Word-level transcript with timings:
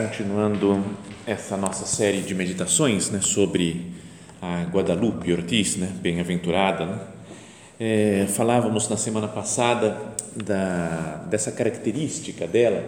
Continuando 0.00 0.82
essa 1.26 1.58
nossa 1.58 1.84
série 1.84 2.22
de 2.22 2.34
meditações 2.34 3.10
né, 3.10 3.20
sobre 3.20 3.92
a 4.40 4.62
Guadalupe 4.62 5.30
Ortiz, 5.30 5.76
né, 5.76 5.92
bem-aventurada, 6.00 6.86
né? 6.86 7.00
é, 7.78 8.26
falávamos 8.26 8.88
na 8.88 8.96
semana 8.96 9.28
passada 9.28 9.98
da, 10.34 11.26
dessa 11.28 11.52
característica 11.52 12.46
dela 12.46 12.82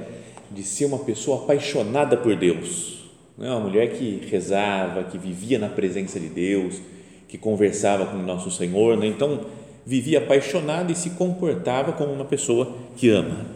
de 0.51 0.63
ser 0.63 0.87
uma 0.87 1.01
pessoa 1.01 1.43
apaixonada 1.43 2.17
por 2.17 2.35
Deus, 2.35 3.11
né? 3.37 3.51
uma 3.51 3.61
mulher 3.61 3.93
que 3.93 4.27
rezava, 4.31 5.05
que 5.05 5.19
vivia 5.19 5.59
na 5.59 5.69
presença 5.69 6.19
de 6.19 6.29
Deus, 6.29 6.81
que 7.29 7.37
conversava 7.37 8.07
com 8.07 8.17
o 8.17 8.23
nosso 8.23 8.51
Senhor, 8.51 8.97
né? 8.97 9.07
então 9.07 9.43
vivia 9.85 10.17
apaixonada 10.17 10.91
e 10.91 10.95
se 10.95 11.11
comportava 11.11 11.93
como 11.93 12.11
uma 12.11 12.25
pessoa 12.25 12.75
que 12.97 13.11
ama. 13.11 13.52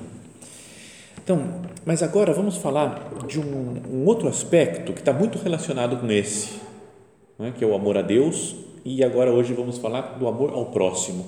Então, 1.26 1.42
mas 1.84 2.04
agora 2.04 2.32
vamos 2.32 2.56
falar 2.56 3.10
de 3.26 3.40
um, 3.40 3.82
um 3.90 4.04
outro 4.04 4.28
aspecto 4.28 4.92
que 4.92 5.00
está 5.00 5.12
muito 5.12 5.38
relacionado 5.38 5.96
com 5.96 6.08
esse, 6.08 6.60
né, 7.36 7.52
que 7.58 7.64
é 7.64 7.66
o 7.66 7.74
amor 7.74 7.98
a 7.98 8.02
Deus, 8.02 8.54
e 8.84 9.02
agora 9.02 9.32
hoje 9.32 9.52
vamos 9.52 9.76
falar 9.76 10.18
do 10.20 10.28
amor 10.28 10.52
ao 10.52 10.66
próximo. 10.66 11.26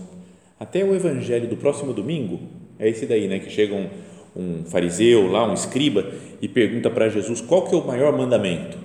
Até 0.60 0.84
o 0.84 0.94
evangelho 0.94 1.48
do 1.48 1.56
próximo 1.56 1.92
domingo 1.92 2.38
é 2.78 2.88
esse 2.88 3.06
daí, 3.06 3.26
né, 3.26 3.40
que 3.40 3.50
chega 3.50 3.74
um, 3.74 3.88
um 4.36 4.64
fariseu 4.66 5.26
lá, 5.26 5.44
um 5.50 5.52
escriba, 5.52 6.12
e 6.40 6.46
pergunta 6.46 6.88
para 6.88 7.08
Jesus 7.08 7.40
qual 7.40 7.62
que 7.62 7.74
é 7.74 7.76
o 7.76 7.84
maior 7.84 8.16
mandamento. 8.16 8.78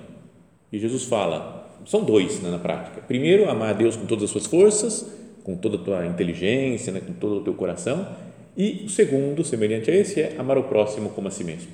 E 0.72 0.80
Jesus 0.80 1.04
fala, 1.04 1.78
são 1.86 2.02
dois 2.02 2.40
né, 2.40 2.50
na 2.50 2.58
prática. 2.58 3.00
Primeiro, 3.02 3.48
amar 3.48 3.70
a 3.70 3.72
Deus 3.72 3.94
com 3.94 4.04
todas 4.04 4.24
as 4.24 4.30
suas 4.30 4.46
forças, 4.46 5.08
com 5.44 5.54
toda 5.54 5.76
a 5.76 5.80
tua 5.80 6.06
inteligência, 6.06 6.92
né, 6.92 6.98
com 6.98 7.12
todo 7.12 7.36
o 7.36 7.40
teu 7.44 7.54
coração, 7.54 8.04
e 8.56 8.84
o 8.86 8.88
segundo, 8.88 9.44
semelhante 9.44 9.90
a 9.90 9.94
esse, 9.94 10.20
é 10.20 10.36
amar 10.38 10.56
o 10.56 10.64
próximo 10.64 11.10
como 11.10 11.28
a 11.28 11.30
si 11.30 11.42
mesmo. 11.42 11.70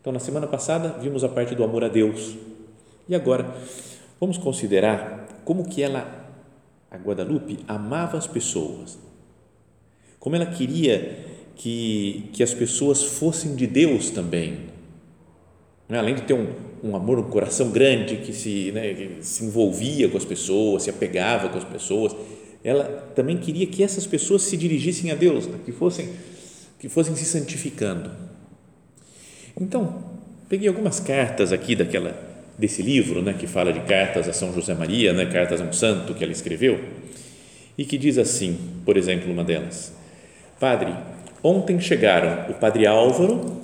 Então, 0.00 0.12
na 0.12 0.20
semana 0.20 0.46
passada, 0.46 0.96
vimos 1.00 1.24
a 1.24 1.28
parte 1.28 1.54
do 1.54 1.64
amor 1.64 1.82
a 1.82 1.88
Deus. 1.88 2.36
E 3.08 3.14
agora, 3.14 3.54
vamos 4.20 4.38
considerar 4.38 5.26
como 5.44 5.68
que 5.68 5.82
ela, 5.82 6.30
a 6.90 6.96
Guadalupe, 6.96 7.58
amava 7.66 8.16
as 8.16 8.26
pessoas. 8.26 8.98
Como 10.20 10.36
ela 10.36 10.46
queria 10.46 11.26
que, 11.56 12.30
que 12.32 12.42
as 12.42 12.54
pessoas 12.54 13.02
fossem 13.02 13.56
de 13.56 13.66
Deus 13.66 14.10
também. 14.10 14.68
Né? 15.88 15.98
Além 15.98 16.14
de 16.14 16.22
ter 16.22 16.34
um, 16.34 16.46
um 16.82 16.94
amor, 16.94 17.18
um 17.18 17.30
coração 17.30 17.70
grande 17.70 18.16
que 18.16 18.32
se, 18.32 18.70
né, 18.72 18.94
que 18.94 19.24
se 19.24 19.44
envolvia 19.44 20.08
com 20.08 20.16
as 20.16 20.24
pessoas, 20.24 20.84
se 20.84 20.90
apegava 20.90 21.48
com 21.48 21.58
as 21.58 21.64
pessoas, 21.64 22.14
ela 22.62 22.84
também 23.14 23.36
queria 23.38 23.66
que 23.66 23.82
essas 23.82 24.06
pessoas 24.06 24.42
se 24.42 24.56
dirigissem 24.56 25.10
a 25.10 25.14
Deus, 25.14 25.46
né? 25.46 25.58
que 25.64 25.72
fossem 25.72 26.08
que 26.78 26.88
fossem 26.88 27.16
se 27.16 27.24
santificando. 27.24 28.10
Então, 29.60 30.04
peguei 30.48 30.68
algumas 30.68 31.00
cartas 31.00 31.52
aqui 31.52 31.74
daquela 31.74 32.28
desse 32.56 32.82
livro, 32.82 33.22
né, 33.22 33.34
que 33.38 33.46
fala 33.46 33.72
de 33.72 33.80
cartas 33.80 34.28
a 34.28 34.32
São 34.32 34.52
José 34.52 34.74
Maria, 34.74 35.12
né, 35.12 35.26
cartas 35.26 35.60
a 35.60 35.64
um 35.64 35.72
santo 35.72 36.14
que 36.14 36.24
ela 36.24 36.32
escreveu, 36.32 36.80
e 37.76 37.84
que 37.84 37.96
diz 37.96 38.18
assim, 38.18 38.58
por 38.84 38.96
exemplo, 38.96 39.32
uma 39.32 39.44
delas: 39.44 39.94
Padre, 40.58 40.92
ontem 41.42 41.80
chegaram 41.80 42.50
o 42.50 42.54
Padre 42.54 42.86
Álvaro, 42.86 43.60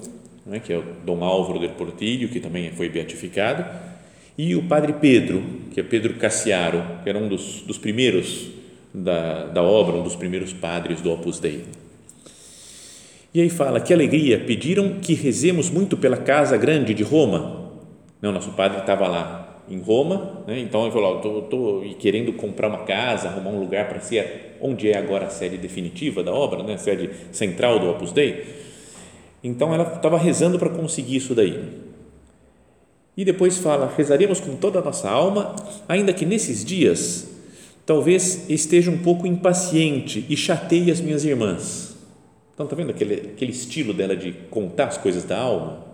né, 0.47 0.60
que 0.60 0.72
é 0.72 0.78
o 0.78 0.84
Dom 1.04 1.25
Álvaro 1.25 1.59
del 1.59 1.71
Portillo, 1.71 2.28
que 2.28 2.38
também 2.38 2.71
foi 2.71 2.88
beatificado, 2.88 3.65
e 4.38 4.54
o 4.54 4.62
Padre 4.65 4.94
Pedro, 4.94 5.43
que 5.72 5.81
é 5.81 5.83
Pedro 5.83 6.15
Cassiaro, 6.15 6.84
que 7.03 7.09
era 7.09 7.19
um 7.19 7.28
dos, 7.28 7.62
dos 7.62 7.78
primeiros 7.78 8.50
da, 8.94 9.47
da 9.47 9.62
obra, 9.62 9.97
um 9.97 10.05
dos 10.05 10.15
primeiros 10.15 10.53
padres 10.53 11.00
do 11.00 11.10
Opus 11.10 11.41
Dei. 11.41 11.65
E 13.34 13.41
aí 13.41 13.50
fala, 13.50 13.81
que 13.81 13.93
alegria, 13.93 14.38
pediram 14.38 15.00
que 15.00 15.12
rezemos 15.12 15.69
muito 15.69 15.97
pela 15.97 16.16
Casa 16.16 16.56
Grande 16.56 16.94
de 16.94 17.03
Roma. 17.03 17.72
Não, 18.22 18.31
nosso 18.31 18.53
padre 18.53 18.78
estava 18.78 19.09
lá 19.09 19.62
em 19.69 19.81
Roma, 19.81 20.44
né? 20.47 20.60
então 20.60 20.83
ele 20.83 20.93
falou, 20.93 21.41
estou 21.43 21.83
querendo 21.99 22.33
comprar 22.34 22.69
uma 22.69 22.84
casa, 22.84 23.28
arrumar 23.28 23.50
um 23.50 23.59
lugar 23.59 23.88
para 23.88 23.99
ser 23.99 24.56
onde 24.60 24.91
é 24.91 24.97
agora 24.97 25.27
a 25.27 25.31
sede 25.31 25.56
definitiva 25.56 26.22
da 26.22 26.33
obra, 26.33 26.62
né? 26.62 26.75
a 26.75 26.78
sede 26.78 27.10
central 27.33 27.81
do 27.81 27.91
Opus 27.91 28.12
Dei. 28.12 28.44
Então 29.43 29.75
ela 29.75 29.94
estava 29.97 30.16
rezando 30.16 30.59
para 30.59 30.69
conseguir 30.69 31.16
isso 31.16 31.34
daí. 31.34 31.59
E 33.16 33.25
depois 33.25 33.59
fala, 33.59 33.93
rezaremos 33.97 34.41
com 34.41 34.54
toda 34.54 34.78
a 34.78 34.83
nossa 34.83 35.10
alma, 35.10 35.56
ainda 35.88 36.12
que 36.12 36.25
nesses 36.25 36.65
dias 36.65 37.34
talvez 37.87 38.49
esteja 38.49 38.91
um 38.91 38.99
pouco 38.99 39.27
impaciente 39.27 40.25
e 40.28 40.37
chateie 40.37 40.91
as 40.91 41.00
minhas 41.00 41.25
irmãs. 41.25 41.97
Então, 42.55 42.65
está 42.65 42.77
vendo 42.77 42.91
aquele, 42.91 43.15
aquele 43.15 43.50
estilo 43.50 43.93
dela 43.93 44.17
de 44.17 44.33
contar 44.50 44.87
as 44.87 44.97
coisas 44.97 45.25
da 45.25 45.39
alma? 45.39 45.84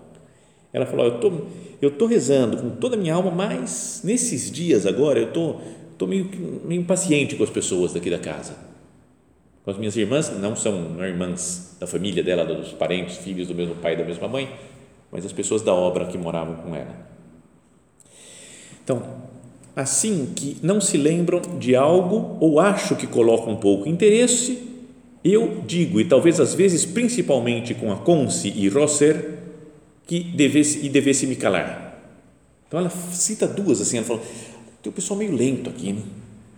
Ela 0.73 0.87
falou: 0.87 1.07
Eu 1.07 1.19
tô, 1.19 1.33
estou 1.75 1.91
tô 1.91 2.07
rezando 2.07 2.57
com 2.57 2.71
toda 2.71 2.97
a 2.97 2.99
minha 2.99 3.15
alma, 3.15 3.31
mas 3.31 4.03
nesses 4.05 4.51
dias 4.51 4.87
agora 4.87 5.19
eu 5.19 5.33
tô, 5.33 5.57
tô 5.97 6.07
meio, 6.07 6.31
meio 6.65 6.81
impaciente 6.81 7.35
com 7.35 7.43
as 7.43 7.51
pessoas 7.51 7.93
daqui 7.93 8.11
da 8.11 8.19
casa. 8.19 8.55
Com 9.65 9.71
as 9.71 9.79
minhas 9.79 9.97
irmãs, 9.97 10.31
não 10.39 10.55
são 10.55 11.05
irmãs 11.05 11.77
da 11.81 11.87
família 11.87 12.23
dela, 12.23 12.45
dos 12.45 12.73
parentes, 12.73 13.17
filhos 13.19 13.49
do 13.49 13.55
mesmo 13.55 13.75
pai 13.77 13.97
da 13.97 14.05
mesma 14.05 14.29
mãe, 14.29 14.51
mas 15.11 15.25
as 15.25 15.33
pessoas 15.33 15.63
da 15.63 15.75
obra 15.75 16.07
que 16.07 16.17
moravam 16.17 16.57
com 16.57 16.75
ela. 16.75 16.95
Então, 18.83 19.03
assim 19.75 20.33
que 20.35 20.57
não 20.63 20.81
se 20.81 20.97
lembram 20.97 21.41
de 21.59 21.75
algo 21.75 22.37
ou 22.41 22.59
acho 22.61 22.97
que 22.97 23.07
colocam 23.07 23.57
pouco 23.57 23.89
interesse, 23.89 24.59
eu 25.25 25.63
digo, 25.67 26.01
e 26.01 26.05
talvez 26.05 26.41
às 26.41 26.55
vezes 26.55 26.85
principalmente 26.85 27.75
com 27.75 27.93
a 27.93 27.97
Conce 27.97 28.49
e 28.49 28.69
Rosser, 28.69 29.39
que 30.07 30.21
devesse, 30.21 30.85
e 30.85 30.89
devesse 30.89 31.27
me 31.27 31.37
calar. 31.37 31.99
Então 32.67 32.81
ela 32.81 32.91
cita 32.91 33.47
duas 33.47 33.81
assim, 33.81 33.99
ela 33.99 34.07
fala, 34.07 34.21
tem 34.83 34.91
o 34.91 34.93
pessoal 34.93 35.19
meio 35.19 35.35
lento 35.35 35.69
aqui, 35.69 35.93
né? 35.93 36.03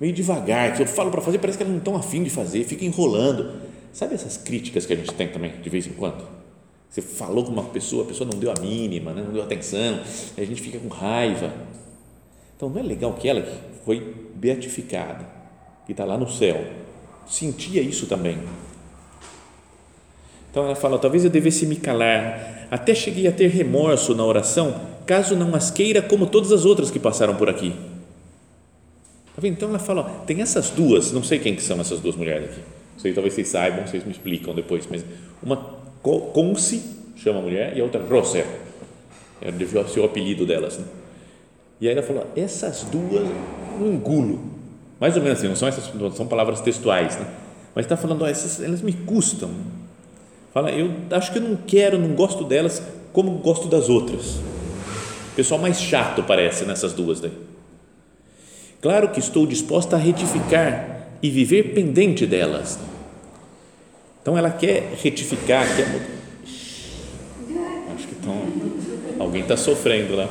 meio 0.01 0.13
devagar, 0.13 0.75
que 0.75 0.83
eu 0.83 0.87
falo 0.87 1.11
para 1.11 1.21
fazer, 1.21 1.39
parece 1.39 1.57
que 1.57 1.63
elas 1.63 1.73
não 1.73 1.79
estão 1.79 1.97
afim 1.97 2.23
de 2.23 2.31
fazer, 2.31 2.65
fica 2.65 2.85
enrolando. 2.85 3.61
Sabe 3.93 4.15
essas 4.15 4.37
críticas 4.37 4.87
que 4.87 4.93
a 4.93 4.97
gente 4.97 5.13
tem 5.13 5.29
também, 5.29 5.53
de 5.63 5.69
vez 5.69 5.87
em 5.87 5.93
quando? 5.93 6.27
Você 6.89 7.03
falou 7.03 7.45
com 7.45 7.53
uma 7.53 7.65
pessoa, 7.65 8.05
a 8.05 8.07
pessoa 8.07 8.29
não 8.31 8.39
deu 8.39 8.51
a 8.51 8.61
mínima, 8.61 9.13
né? 9.13 9.23
não 9.23 9.33
deu 9.33 9.43
atenção, 9.43 10.01
a 10.37 10.45
gente 10.45 10.61
fica 10.61 10.79
com 10.79 10.89
raiva 10.89 11.53
então, 12.63 12.71
não 12.71 12.79
é 12.79 12.83
legal 12.85 13.13
que 13.15 13.29
ela, 13.29 13.43
que 13.43 13.85
foi 13.85 14.15
beatificada, 14.37 15.27
que 15.85 15.91
está 15.91 16.05
lá 16.05 16.17
no 16.17 16.31
céu, 16.31 16.65
sentia 17.27 17.83
isso 17.83 18.07
também. 18.07 18.39
Então, 20.49 20.67
ela 20.67 20.77
fala: 20.77 20.97
talvez 20.97 21.25
eu 21.25 21.31
devesse 21.31 21.67
me 21.67 21.75
calar, 21.75 22.69
até 22.71 22.95
cheguei 22.95 23.27
a 23.27 23.33
ter 23.33 23.49
remorso 23.49 24.15
na 24.15 24.25
oração, 24.25 24.81
caso 25.05 25.35
não 25.35 25.57
as 25.57 25.73
queira 25.73 26.01
como 26.01 26.25
todas 26.25 26.53
as 26.53 26.65
outras 26.65 26.89
que 26.89 27.01
passaram 27.01 27.35
por 27.35 27.51
aqui. 27.51 27.75
Tá 29.35 29.49
então, 29.49 29.71
ela 29.71 29.81
fala: 29.81 30.03
ó, 30.03 30.25
tem 30.25 30.41
essas 30.41 30.71
duas, 30.71 31.11
não 31.11 31.25
sei 31.25 31.41
quem 31.41 31.57
que 31.57 31.63
são 31.65 31.81
essas 31.81 31.99
duas 31.99 32.15
mulheres 32.15 32.51
aqui. 32.51 32.61
Sei, 32.97 33.13
talvez 33.13 33.35
vocês 33.35 33.49
saibam, 33.49 33.85
vocês 33.89 34.05
me 34.05 34.13
explicam 34.13 34.55
depois, 34.55 34.87
mas 34.89 35.05
uma 35.43 35.57
Conce, 36.01 36.81
chama 37.17 37.41
a 37.41 37.43
mulher, 37.43 37.77
e 37.77 37.81
a 37.81 37.85
outra 37.85 38.01
Roser, 38.01 38.47
é 39.41 39.51
o 39.51 39.89
seu 39.89 40.05
apelido 40.05 40.47
delas. 40.47 40.79
Né? 40.79 41.02
E 41.83 41.89
aí 41.89 41.95
ela 41.95 42.03
falou: 42.03 42.25
essas 42.37 42.85
duas 42.85 43.27
não 43.79 43.89
engulo. 43.89 44.41
Mais 45.01 45.17
ou 45.17 45.23
menos 45.23 45.41
assim, 45.41 45.49
não 45.49 45.57
são 45.57 45.67
essas, 45.67 45.91
são 46.15 46.29
palavras 46.29 46.61
textuais, 46.61 47.19
né? 47.19 47.27
Mas 47.75 47.87
está 47.87 47.97
falando, 47.97 48.25
essas, 48.25 48.63
elas 48.63 48.81
me 48.83 48.93
custam. 48.93 49.51
Fala, 50.55 50.71
eu 50.71 50.93
acho 51.11 51.33
que 51.33 51.39
eu 51.39 51.43
não 51.43 51.57
quero, 51.57 51.99
não 51.99 52.15
gosto 52.15 52.45
delas 52.45 52.81
como 53.13 53.33
gosto 53.39 53.67
das 53.67 53.89
outras. 53.89 54.39
Pessoal 55.35 55.61
mais 55.61 55.81
chato 55.81 56.23
parece 56.23 56.65
nessas 56.65 56.93
duas 56.93 57.19
daí. 57.19 57.33
Claro 58.81 59.09
que 59.09 59.19
estou 59.19 59.45
disposta 59.45 59.97
a 59.97 59.99
retificar 59.99 61.09
e 61.21 61.31
viver 61.31 61.75
pendente 61.75 62.27
delas. 62.27 62.79
Então 64.21 64.39
ela 64.39 64.51
quer 64.51 64.95
retificar, 65.03 65.67
quer 65.75 65.87
Acho 67.93 68.07
que 68.07 68.15
alguém 69.19 69.43
está 69.43 69.57
sofrendo 69.57 70.15
lá. 70.15 70.29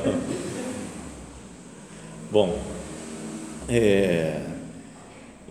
Bom, 2.32 2.58
é, 3.68 4.40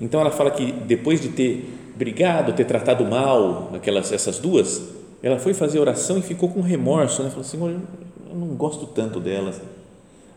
então 0.02 0.20
ela 0.20 0.32
fala 0.32 0.50
que 0.50 0.72
depois 0.72 1.22
de 1.22 1.30
ter 1.30 1.78
brigado, 1.96 2.54
ter 2.54 2.66
tratado 2.66 3.06
mal 3.06 3.70
aquelas, 3.76 4.12
essas 4.12 4.40
duas, 4.40 4.82
ela 5.22 5.38
foi 5.38 5.54
fazer 5.54 5.78
oração 5.78 6.18
e 6.18 6.24
ficou 6.24 6.50
com 6.50 6.60
remorso, 6.60 7.22
né? 7.22 7.30
Falou, 7.30 7.44
Senhor, 7.44 7.70
eu 7.70 8.36
não 8.36 8.48
gosto 8.56 8.88
tanto 8.88 9.20
delas, 9.20 9.62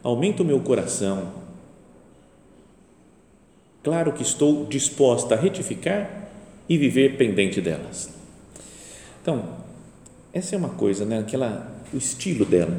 aumenta 0.02 0.42
o 0.42 0.44
meu 0.44 0.60
coração. 0.60 1.28
Claro 3.82 4.12
que 4.12 4.22
estou 4.22 4.66
disposta 4.66 5.34
a 5.34 5.38
retificar 5.38 6.28
e 6.68 6.76
viver 6.76 7.16
pendente 7.16 7.58
delas. 7.62 8.10
Então, 9.22 9.44
essa 10.30 10.54
é 10.54 10.58
uma 10.58 10.68
coisa, 10.68 11.06
né? 11.06 11.20
Aquela, 11.20 11.74
o 11.90 11.96
estilo 11.96 12.44
dela. 12.44 12.76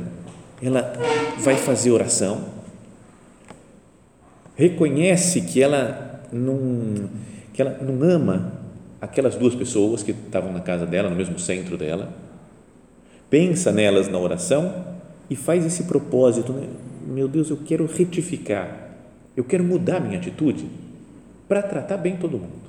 Ela 0.61 0.93
vai 1.39 1.55
fazer 1.55 1.89
oração, 1.89 2.54
reconhece 4.55 5.41
que 5.41 5.61
ela 5.61 6.23
não, 6.31 7.09
que 7.53 7.61
ela 7.61 7.77
não 7.81 8.01
ama 8.09 8.53
aquelas 8.99 9.35
duas 9.35 9.53
pessoas 9.53 10.01
que 10.01 10.11
estavam 10.11 10.51
na 10.51 10.61
casa 10.61 10.85
dela, 10.85 11.09
no 11.09 11.15
mesmo 11.15 11.37
centro 11.37 11.77
dela, 11.77 12.11
pensa 13.29 13.71
nelas 13.71 14.07
na 14.07 14.17
oração 14.17 14.85
e 15.29 15.35
faz 15.35 15.65
esse 15.65 15.83
propósito, 15.83 16.53
né? 16.53 16.67
meu 17.05 17.27
Deus, 17.27 17.49
eu 17.49 17.57
quero 17.57 17.85
retificar, 17.85 18.91
eu 19.35 19.43
quero 19.43 19.63
mudar 19.63 19.99
minha 19.99 20.17
atitude 20.17 20.65
para 21.47 21.61
tratar 21.61 21.97
bem 21.97 22.17
todo 22.17 22.39
mundo, 22.39 22.65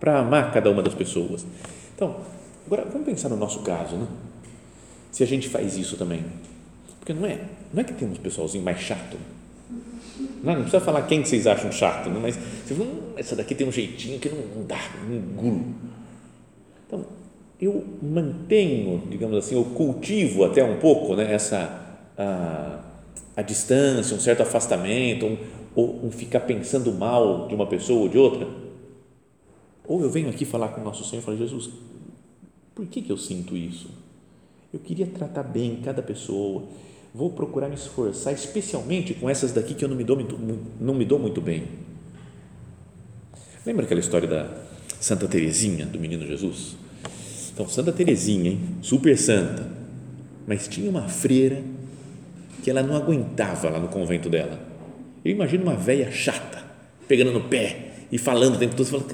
para 0.00 0.18
amar 0.18 0.52
cada 0.52 0.70
uma 0.70 0.82
das 0.82 0.94
pessoas. 0.94 1.46
Então, 1.94 2.16
agora 2.66 2.84
vamos 2.84 3.06
pensar 3.06 3.28
no 3.28 3.36
nosso 3.36 3.60
caso, 3.60 3.96
né? 3.96 4.06
Se 5.12 5.22
a 5.22 5.26
gente 5.26 5.48
faz 5.48 5.76
isso 5.78 5.96
também, 5.96 6.24
porque 6.98 7.12
não 7.12 7.24
é, 7.24 7.40
não 7.72 7.80
é 7.80 7.84
que 7.84 7.94
tem 7.94 8.06
um 8.06 8.14
pessoalzinho 8.14 8.64
mais 8.64 8.80
chato, 8.80 9.16
não, 10.42 10.54
não 10.54 10.62
precisa 10.62 10.80
falar 10.80 11.02
quem 11.02 11.24
vocês 11.24 11.46
acham 11.46 11.70
chato, 11.72 12.08
né? 12.08 12.18
mas 12.20 12.36
hum, 12.70 13.12
essa 13.16 13.34
daqui 13.34 13.54
tem 13.54 13.66
um 13.66 13.72
jeitinho 13.72 14.18
que 14.18 14.28
não, 14.28 14.38
não 14.56 14.64
dá, 14.64 14.78
não 15.08 15.16
engulo. 15.16 15.74
Então, 16.86 17.04
eu 17.60 17.84
mantenho, 18.02 19.02
digamos 19.10 19.36
assim, 19.36 19.54
eu 19.54 19.64
cultivo 19.64 20.44
até 20.44 20.62
um 20.62 20.78
pouco 20.78 21.16
né, 21.16 21.32
essa 21.32 21.86
a, 22.16 22.80
a 23.36 23.42
distância, 23.42 24.16
um 24.16 24.20
certo 24.20 24.42
afastamento, 24.42 25.26
um, 25.26 25.38
ou 25.74 26.04
um 26.04 26.10
ficar 26.10 26.40
pensando 26.40 26.92
mal 26.92 27.48
de 27.48 27.54
uma 27.54 27.66
pessoa 27.66 28.02
ou 28.02 28.08
de 28.08 28.18
outra. 28.18 28.46
Ou 29.86 30.02
eu 30.02 30.10
venho 30.10 30.28
aqui 30.28 30.44
falar 30.44 30.68
com 30.68 30.80
o 30.80 30.84
nosso 30.84 31.04
Senhor 31.04 31.22
e 31.22 31.24
falo, 31.24 31.36
Jesus, 31.36 31.70
por 32.74 32.86
que, 32.86 33.02
que 33.02 33.10
eu 33.10 33.16
sinto 33.16 33.56
isso? 33.56 33.90
Eu 34.72 34.80
queria 34.80 35.06
tratar 35.06 35.42
bem 35.42 35.80
cada 35.82 36.02
pessoa, 36.02 36.64
vou 37.16 37.30
procurar 37.30 37.68
me 37.68 37.74
esforçar, 37.74 38.34
especialmente 38.34 39.14
com 39.14 39.30
essas 39.30 39.50
daqui 39.50 39.72
que 39.72 39.82
eu 39.82 39.88
não 39.88 39.96
me 39.96 40.04
dou 40.04 40.16
muito, 40.16 40.38
não 40.78 40.94
me 40.94 41.04
dou 41.04 41.18
muito 41.18 41.40
bem. 41.40 41.64
Lembra 43.64 43.86
aquela 43.86 44.00
história 44.00 44.28
da 44.28 44.50
Santa 45.00 45.26
Teresinha, 45.26 45.86
do 45.86 45.98
menino 45.98 46.26
Jesus? 46.26 46.76
Então, 47.54 47.66
Santa 47.66 47.90
Teresinha, 47.90 48.50
hein? 48.50 48.60
super 48.82 49.16
santa, 49.16 49.66
mas 50.46 50.68
tinha 50.68 50.90
uma 50.90 51.08
freira 51.08 51.62
que 52.62 52.70
ela 52.70 52.82
não 52.82 52.94
aguentava 52.94 53.70
lá 53.70 53.80
no 53.80 53.88
convento 53.88 54.28
dela. 54.28 54.60
Eu 55.24 55.32
imagino 55.32 55.62
uma 55.62 55.74
velha 55.74 56.12
chata, 56.12 56.62
pegando 57.08 57.32
no 57.32 57.44
pé 57.48 57.92
e 58.12 58.18
falando 58.18 58.56
o 58.56 58.58
tempo 58.58 58.76
todo, 58.76 58.86
falando, 58.86 59.06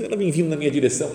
ela 0.00 0.16
vem 0.16 0.30
vindo 0.30 0.48
na 0.48 0.56
minha 0.56 0.70
direção. 0.70 1.10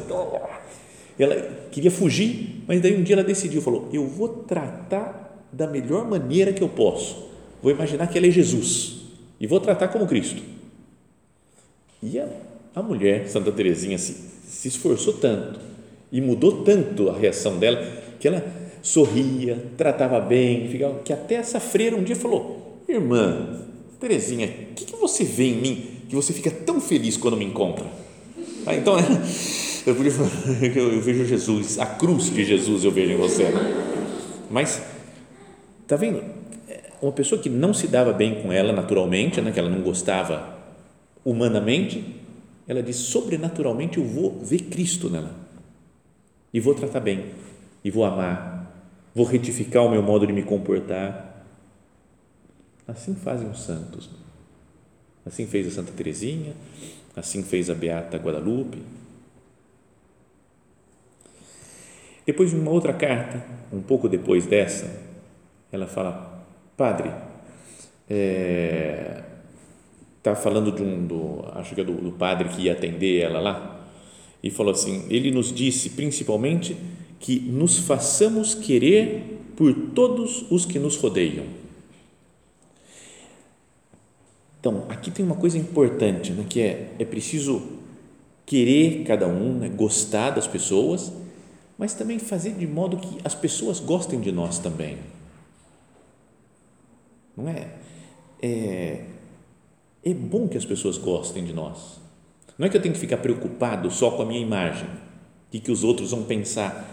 Ela 1.17 1.35
queria 1.71 1.89
fugir, 1.89 2.63
mas 2.67 2.81
daí 2.81 2.97
um 2.97 3.03
dia 3.03 3.15
ela 3.15 3.23
decidiu, 3.23 3.61
falou, 3.61 3.89
eu 3.93 4.05
vou 4.05 4.27
tratar 4.27 5.28
da 5.51 5.67
melhor 5.67 6.07
maneira 6.07 6.53
que 6.53 6.61
eu 6.61 6.69
posso. 6.69 7.29
Vou 7.61 7.71
imaginar 7.71 8.07
que 8.07 8.17
ela 8.17 8.27
é 8.27 8.31
Jesus 8.31 8.99
e 9.39 9.47
vou 9.47 9.59
tratar 9.59 9.87
como 9.89 10.07
Cristo. 10.07 10.41
E 12.01 12.19
a, 12.19 12.27
a 12.75 12.81
mulher, 12.81 13.27
Santa 13.27 13.51
Teresinha, 13.51 13.97
se, 13.97 14.13
se 14.47 14.67
esforçou 14.67 15.13
tanto 15.13 15.59
e 16.11 16.21
mudou 16.21 16.63
tanto 16.63 17.09
a 17.09 17.17
reação 17.17 17.57
dela 17.57 17.85
que 18.19 18.27
ela 18.27 18.43
sorria, 18.81 19.57
tratava 19.77 20.19
bem, 20.19 20.69
ficava, 20.69 20.99
que 20.99 21.13
até 21.13 21.35
essa 21.35 21.59
freira 21.59 21.95
um 21.95 22.03
dia 22.03 22.15
falou: 22.15 22.79
Irmã, 22.87 23.65
Terezinha, 23.99 24.47
o 24.71 24.73
que, 24.73 24.85
que, 24.85 24.95
você 24.95 25.23
vê 25.23 25.45
em 25.45 25.55
mim 25.55 25.87
que 26.07 26.15
você 26.15 26.33
fica 26.33 26.49
tão 26.49 26.79
feliz 26.79 27.17
quando 27.17 27.37
me 27.37 27.45
encontra? 27.45 27.85
Ah, 28.65 28.75
então, 28.75 28.95
eu, 29.85 29.95
eu 30.75 31.01
vejo 31.01 31.25
Jesus, 31.25 31.79
a 31.79 31.85
cruz 31.85 32.33
de 32.33 32.45
Jesus 32.45 32.83
eu 32.83 32.91
vejo 32.91 33.13
em 33.13 33.17
você. 33.17 33.45
Mas 34.49 34.81
Está 35.89 35.95
vendo? 35.95 36.23
Uma 37.01 37.11
pessoa 37.11 37.41
que 37.41 37.49
não 37.49 37.73
se 37.73 37.87
dava 37.87 38.13
bem 38.13 38.43
com 38.43 38.53
ela 38.53 38.71
naturalmente, 38.71 39.41
né, 39.41 39.51
que 39.51 39.57
ela 39.57 39.71
não 39.71 39.81
gostava 39.81 40.55
humanamente, 41.25 42.15
ela 42.67 42.83
diz: 42.83 42.95
sobrenaturalmente 42.97 43.97
eu 43.97 44.05
vou 44.05 44.37
ver 44.39 44.65
Cristo 44.65 45.09
nela 45.09 45.35
e 46.53 46.59
vou 46.59 46.75
tratar 46.75 46.99
bem, 46.99 47.31
e 47.83 47.89
vou 47.89 48.05
amar, 48.05 48.71
vou 49.15 49.25
retificar 49.25 49.83
o 49.83 49.89
meu 49.89 50.03
modo 50.03 50.27
de 50.27 50.31
me 50.31 50.43
comportar. 50.43 51.43
Assim 52.87 53.15
fazem 53.15 53.49
os 53.49 53.63
santos. 53.63 54.11
Assim 55.25 55.47
fez 55.47 55.65
a 55.65 55.71
Santa 55.71 55.91
Teresinha, 55.91 56.53
assim 57.15 57.41
fez 57.41 57.67
a 57.67 57.73
Beata 57.73 58.15
Guadalupe. 58.15 58.83
Depois, 62.27 62.53
uma 62.53 62.69
outra 62.69 62.93
carta, 62.93 63.43
um 63.73 63.81
pouco 63.81 64.07
depois 64.07 64.45
dessa, 64.45 65.08
ela 65.71 65.87
fala, 65.87 66.45
padre, 66.75 67.11
é, 68.09 69.23
tá 70.23 70.35
falando 70.35 70.71
de 70.71 70.81
um, 70.81 71.05
do, 71.05 71.45
acho 71.53 71.75
que 71.75 71.81
é 71.81 71.83
do, 71.83 71.93
do 71.93 72.11
padre 72.11 72.49
que 72.49 72.63
ia 72.63 72.73
atender 72.73 73.21
ela 73.21 73.39
lá, 73.39 73.87
e 74.41 74.49
falou 74.49 74.71
assim, 74.71 75.05
ele 75.09 75.31
nos 75.31 75.53
disse 75.53 75.91
principalmente 75.91 76.77
que 77.19 77.39
nos 77.39 77.77
façamos 77.79 78.55
querer 78.55 79.39
por 79.55 79.73
todos 79.93 80.49
os 80.49 80.65
que 80.65 80.79
nos 80.79 80.95
rodeiam. 80.95 81.45
Então, 84.59 84.85
aqui 84.89 85.11
tem 85.11 85.25
uma 85.25 85.35
coisa 85.35 85.57
importante, 85.57 86.31
né, 86.31 86.45
que 86.47 86.61
é, 86.61 86.93
é 86.99 87.05
preciso 87.05 87.61
querer 88.45 89.03
cada 89.05 89.27
um, 89.27 89.59
né, 89.59 89.69
gostar 89.69 90.31
das 90.31 90.47
pessoas, 90.47 91.11
mas 91.77 91.93
também 91.93 92.19
fazer 92.19 92.53
de 92.55 92.67
modo 92.67 92.97
que 92.97 93.19
as 93.23 93.35
pessoas 93.35 93.79
gostem 93.79 94.19
de 94.19 94.31
nós 94.31 94.59
também. 94.59 94.97
Não 97.39 97.49
é? 97.49 97.67
É, 98.41 99.01
é 100.03 100.13
bom 100.13 100.47
que 100.47 100.57
as 100.57 100.65
pessoas 100.65 100.97
gostem 100.97 101.43
de 101.43 101.53
nós. 101.53 101.99
Não 102.57 102.67
é 102.67 102.69
que 102.69 102.75
eu 102.75 102.81
tenho 102.81 102.93
que 102.93 102.99
ficar 102.99 103.17
preocupado 103.17 103.89
só 103.89 104.11
com 104.11 104.21
a 104.21 104.25
minha 104.25 104.41
imagem, 104.41 104.87
o 105.53 105.59
que 105.59 105.71
os 105.71 105.83
outros 105.83 106.11
vão 106.11 106.23
pensar. 106.23 106.85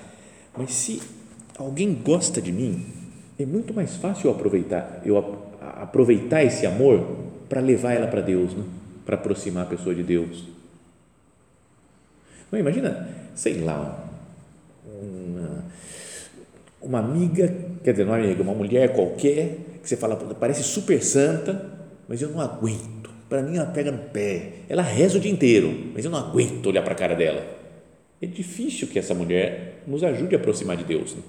Mas 0.57 0.73
se 0.73 1.03
alguém 1.59 1.93
gosta 1.95 2.41
de 2.41 2.53
mim, 2.53 2.87
é 3.39 3.45
muito 3.45 3.75
mais 3.75 3.97
fácil 3.97 4.29
eu 4.29 4.35
aproveitar, 4.35 5.03
eu 5.05 5.19
aproveitar 5.61 6.45
esse 6.45 6.67
amor 6.67 7.05
para 7.49 7.61
levar 7.61 7.93
ela 7.93 8.07
para 8.07 8.21
Deus, 8.21 8.55
né? 8.55 8.65
para 9.05 9.17
aproximar 9.17 9.65
a 9.65 9.69
pessoa 9.69 9.95
de 9.95 10.03
Deus. 10.03 10.45
Não, 12.51 12.59
imagina, 12.59 13.09
sei 13.35 13.61
lá, 13.61 14.09
uma, 14.85 15.65
uma 16.81 16.99
amiga, 17.01 17.53
quer 17.83 17.93
dizer, 17.93 18.07
não 18.07 18.15
é 18.15 18.25
amiga, 18.25 18.43
uma 18.43 18.55
mulher 18.55 18.95
qualquer 18.95 19.59
que 19.87 19.91
você 19.91 19.97
fala, 19.97 20.17
parece 20.17 20.65
super 20.65 21.01
santa, 21.01 21.71
mas 22.09 22.21
eu 22.21 22.29
não 22.31 22.41
aguento. 22.41 23.09
Para 23.29 23.41
mim, 23.41 23.57
ela 23.57 23.67
pega 23.67 23.93
no 23.93 23.99
pé. 23.99 24.65
Ela 24.69 24.83
reza 24.83 25.17
o 25.17 25.21
dia 25.21 25.31
inteiro, 25.31 25.93
mas 25.95 26.05
eu 26.05 26.11
não 26.11 26.19
aguento 26.19 26.67
olhar 26.67 26.83
para 26.83 26.93
a 26.93 26.97
cara 26.97 27.15
dela. 27.15 27.47
É 28.21 28.27
difícil 28.27 28.89
que 28.89 28.99
essa 28.99 29.15
mulher 29.15 29.83
nos 29.87 30.03
ajude 30.03 30.35
a 30.35 30.39
aproximar 30.39 30.77
de 30.77 30.83
Deus. 30.83 31.15
Né? 31.15 31.23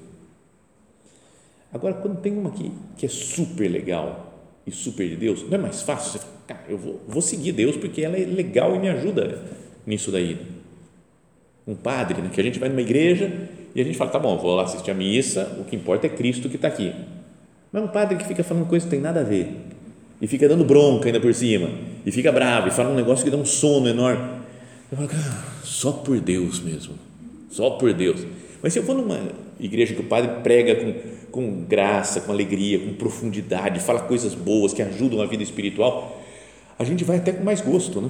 Agora, 1.72 1.94
quando 1.96 2.20
tem 2.20 2.36
uma 2.36 2.50
que, 2.50 2.72
que 2.98 3.06
é 3.06 3.10
super 3.10 3.70
legal 3.70 4.34
e 4.66 4.72
super 4.72 5.08
de 5.08 5.16
Deus, 5.16 5.44
não 5.44 5.56
é 5.56 5.58
mais 5.60 5.84
fácil? 5.84 6.14
Você 6.14 6.20
fala, 6.20 6.34
cara, 6.48 6.64
eu 6.68 6.78
vou, 6.78 7.02
vou 7.08 7.22
seguir 7.22 7.52
Deus 7.52 7.78
porque 7.78 8.02
ela 8.02 8.18
é 8.18 8.26
legal 8.26 8.76
e 8.76 8.80
me 8.80 8.90
ajuda 8.90 9.44
nisso 9.86 10.12
daí. 10.12 10.38
Um 11.68 11.76
padre, 11.76 12.22
né, 12.22 12.30
que 12.34 12.42
a 12.42 12.44
gente 12.44 12.58
vai 12.58 12.70
numa 12.70 12.82
igreja 12.82 13.50
e 13.76 13.82
a 13.82 13.84
gente 13.84 13.98
fala, 13.98 14.10
tá 14.10 14.18
bom, 14.20 14.36
vou 14.38 14.56
lá 14.56 14.64
assistir 14.64 14.90
a 14.90 14.96
missa, 14.96 15.58
o 15.60 15.66
que 15.66 15.76
importa 15.76 16.08
é 16.08 16.10
Cristo 16.10 16.50
que 16.50 16.56
está 16.56 16.70
aqui 16.70 16.92
mas 17.72 17.84
um 17.84 17.88
padre 17.88 18.18
que 18.18 18.26
fica 18.26 18.44
falando 18.44 18.68
coisas 18.68 18.86
que 18.88 18.92
tem 18.92 19.02
nada 19.02 19.22
a 19.22 19.24
ver 19.24 19.56
e 20.22 20.28
fica 20.28 20.48
dando 20.48 20.64
bronca 20.64 21.08
ainda 21.08 21.20
por 21.20 21.34
cima 21.34 21.70
e 22.06 22.12
fica 22.12 22.32
bravo 22.32 22.68
e 22.68 22.72
fala 22.72 22.90
um 22.90 22.96
negócio 22.96 23.24
que 23.24 23.32
dá 23.32 23.38
um 23.38 23.46
sono 23.46 23.88
enorme. 23.88 24.24
Eu 24.92 24.98
falo, 24.98 25.10
cara, 25.10 25.44
só 25.64 25.92
por 25.92 26.20
Deus 26.20 26.60
mesmo, 26.60 26.94
só 27.50 27.72
por 27.72 27.94
Deus. 27.94 28.26
Mas 28.64 28.74
se 28.74 28.80
eu 28.80 28.84
for 28.84 28.96
numa 28.96 29.20
igreja 29.60 29.94
que 29.94 30.02
o 30.02 30.06
padre 30.06 30.42
prega 30.42 30.76
com, 30.76 30.94
com 31.30 31.64
graça, 31.66 32.22
com 32.22 32.32
alegria, 32.32 32.80
com 32.80 32.94
profundidade, 32.94 33.80
fala 33.80 34.00
coisas 34.02 34.34
boas 34.34 34.74
que 34.74 34.82
ajudam 34.82 35.22
a 35.22 35.26
vida 35.26 35.44
espiritual, 35.44 36.24
a 36.80 36.84
gente 36.84 37.04
vai 37.04 37.18
até 37.18 37.32
com 37.32 37.44
mais 37.44 37.62
gosto, 37.62 38.02
né? 38.02 38.10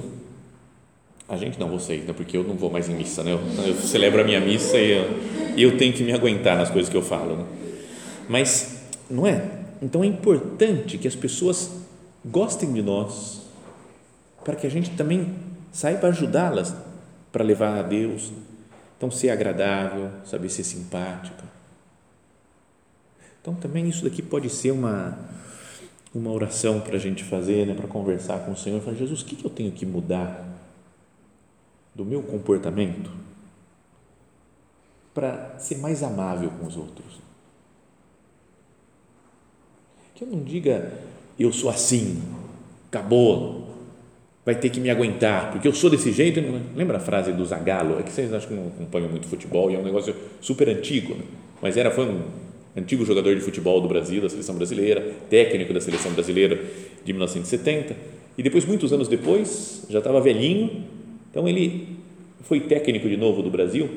A 1.28 1.36
gente 1.36 1.60
não, 1.60 1.68
vocês, 1.68 2.04
né? 2.06 2.14
porque 2.16 2.36
eu 2.36 2.42
não 2.42 2.54
vou 2.54 2.70
mais 2.70 2.88
em 2.88 2.94
missa, 2.94 3.22
né? 3.22 3.32
Eu, 3.32 3.66
eu 3.66 3.74
celebro 3.74 4.20
a 4.20 4.24
minha 4.24 4.40
missa 4.40 4.78
e 4.78 4.92
eu, 4.92 5.10
eu 5.58 5.76
tenho 5.76 5.92
que 5.92 6.02
me 6.02 6.12
aguentar 6.12 6.56
nas 6.56 6.70
coisas 6.70 6.90
que 6.90 6.96
eu 6.96 7.02
falo, 7.02 7.36
né? 7.36 7.44
Mas 8.28 8.77
não 9.10 9.26
é? 9.26 9.58
então 9.80 10.02
é 10.02 10.06
importante 10.06 10.98
que 10.98 11.08
as 11.08 11.14
pessoas 11.14 11.70
gostem 12.24 12.72
de 12.72 12.82
nós, 12.82 13.42
para 14.44 14.56
que 14.56 14.66
a 14.66 14.70
gente 14.70 14.90
também 14.90 15.34
saiba 15.72 16.08
ajudá-las 16.08 16.74
para 17.30 17.44
levar 17.44 17.78
a 17.78 17.82
Deus. 17.82 18.32
Então, 18.96 19.10
ser 19.10 19.30
agradável, 19.30 20.10
saber 20.24 20.48
ser 20.48 20.64
simpática. 20.64 21.44
Então, 23.40 23.54
também 23.54 23.88
isso 23.88 24.02
daqui 24.04 24.20
pode 24.20 24.50
ser 24.50 24.72
uma, 24.72 25.16
uma 26.12 26.30
oração 26.32 26.80
para 26.80 26.96
a 26.96 26.98
gente 26.98 27.22
fazer, 27.22 27.66
né, 27.66 27.74
para 27.74 27.86
conversar 27.86 28.40
com 28.44 28.52
o 28.52 28.56
Senhor. 28.56 28.80
Falar, 28.80 28.96
Jesus, 28.96 29.22
o 29.22 29.24
que 29.24 29.44
eu 29.44 29.50
tenho 29.50 29.70
que 29.70 29.86
mudar 29.86 30.44
do 31.94 32.04
meu 32.04 32.22
comportamento 32.22 33.10
para 35.14 35.58
ser 35.58 35.78
mais 35.78 36.02
amável 36.02 36.50
com 36.50 36.66
os 36.66 36.76
outros? 36.76 37.27
Que 40.18 40.24
eu 40.24 40.28
não 40.28 40.42
diga, 40.42 40.94
eu 41.38 41.52
sou 41.52 41.70
assim, 41.70 42.20
acabou, 42.88 43.68
vai 44.44 44.56
ter 44.56 44.68
que 44.68 44.80
me 44.80 44.90
aguentar, 44.90 45.52
porque 45.52 45.68
eu 45.68 45.72
sou 45.72 45.88
desse 45.88 46.10
jeito. 46.10 46.40
Lembra 46.74 46.96
a 46.96 47.00
frase 47.00 47.30
do 47.30 47.46
Zagallo? 47.46 48.00
É 48.00 48.02
que 48.02 48.10
vocês 48.10 48.34
acham 48.34 48.48
que 48.48 48.54
não 48.56 48.66
acompanham 48.66 49.08
muito 49.08 49.28
futebol 49.28 49.70
e 49.70 49.76
é 49.76 49.78
um 49.78 49.84
negócio 49.84 50.12
super 50.40 50.68
antigo, 50.68 51.14
né? 51.14 51.22
mas 51.62 51.76
era, 51.76 51.92
foi 51.92 52.04
um 52.06 52.22
antigo 52.76 53.04
jogador 53.04 53.32
de 53.32 53.40
futebol 53.40 53.80
do 53.80 53.86
Brasil, 53.86 54.20
da 54.20 54.28
seleção 54.28 54.56
brasileira, 54.56 55.08
técnico 55.30 55.72
da 55.72 55.80
seleção 55.80 56.10
brasileira 56.10 56.56
de 57.04 57.12
1970, 57.12 57.94
e 58.36 58.42
depois, 58.42 58.64
muitos 58.64 58.92
anos 58.92 59.06
depois, 59.06 59.86
já 59.88 59.98
estava 59.98 60.20
velhinho, 60.20 60.82
então 61.30 61.48
ele 61.48 61.96
foi 62.42 62.58
técnico 62.58 63.08
de 63.08 63.16
novo 63.16 63.40
do 63.40 63.50
Brasil, 63.50 63.88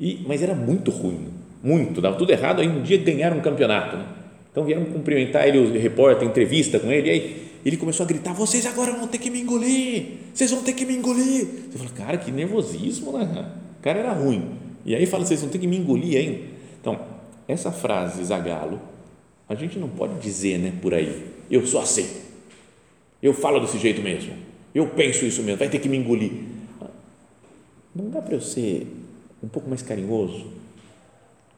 e, 0.00 0.24
mas 0.26 0.42
era 0.42 0.56
muito 0.56 0.90
ruim, 0.90 1.28
muito, 1.62 2.00
dava 2.00 2.16
tudo 2.16 2.32
errado, 2.32 2.60
aí 2.60 2.66
um 2.66 2.82
dia 2.82 2.98
ganharam 2.98 3.36
um 3.36 3.40
campeonato, 3.40 3.96
né? 3.96 4.21
Então 4.52 4.64
vieram 4.64 4.84
cumprimentar 4.84 5.48
ele, 5.48 5.58
o 5.58 5.80
repórter, 5.80 6.28
entrevista 6.28 6.78
com 6.78 6.92
ele, 6.92 7.08
e 7.08 7.10
aí 7.10 7.48
ele 7.64 7.78
começou 7.78 8.04
a 8.04 8.06
gritar: 8.06 8.34
vocês 8.34 8.66
agora 8.66 8.92
vão 8.92 9.08
ter 9.08 9.18
que 9.18 9.30
me 9.30 9.40
engolir, 9.40 10.04
vocês 10.32 10.50
vão 10.50 10.62
ter 10.62 10.74
que 10.74 10.84
me 10.84 10.94
engolir. 10.94 11.46
Você 11.70 11.78
fala, 11.78 11.90
cara, 11.90 12.18
que 12.18 12.30
nervosismo, 12.30 13.16
né? 13.18 13.50
O 13.78 13.82
cara 13.82 13.98
era 13.98 14.12
ruim. 14.12 14.50
E 14.84 14.94
aí 14.94 15.06
fala: 15.06 15.24
vocês 15.24 15.40
vão 15.40 15.48
ter 15.48 15.58
que 15.58 15.66
me 15.66 15.78
engolir 15.78 16.18
ainda. 16.18 16.40
Então, 16.80 17.00
essa 17.48 17.72
frase, 17.72 18.22
Zagalo, 18.22 18.78
a 19.48 19.54
gente 19.54 19.78
não 19.78 19.88
pode 19.88 20.20
dizer 20.20 20.58
né, 20.58 20.72
por 20.82 20.92
aí: 20.92 21.24
eu 21.50 21.66
sou 21.66 21.80
assim, 21.80 22.06
eu 23.22 23.32
falo 23.32 23.58
desse 23.60 23.78
jeito 23.78 24.02
mesmo, 24.02 24.34
eu 24.74 24.88
penso 24.88 25.24
isso 25.24 25.42
mesmo, 25.42 25.58
vai 25.58 25.68
ter 25.68 25.78
que 25.78 25.88
me 25.88 25.96
engolir. 25.96 26.32
Não 27.94 28.08
dá 28.10 28.20
para 28.20 28.34
eu 28.34 28.40
ser 28.40 28.86
um 29.42 29.48
pouco 29.48 29.68
mais 29.68 29.82
carinhoso, 29.82 30.46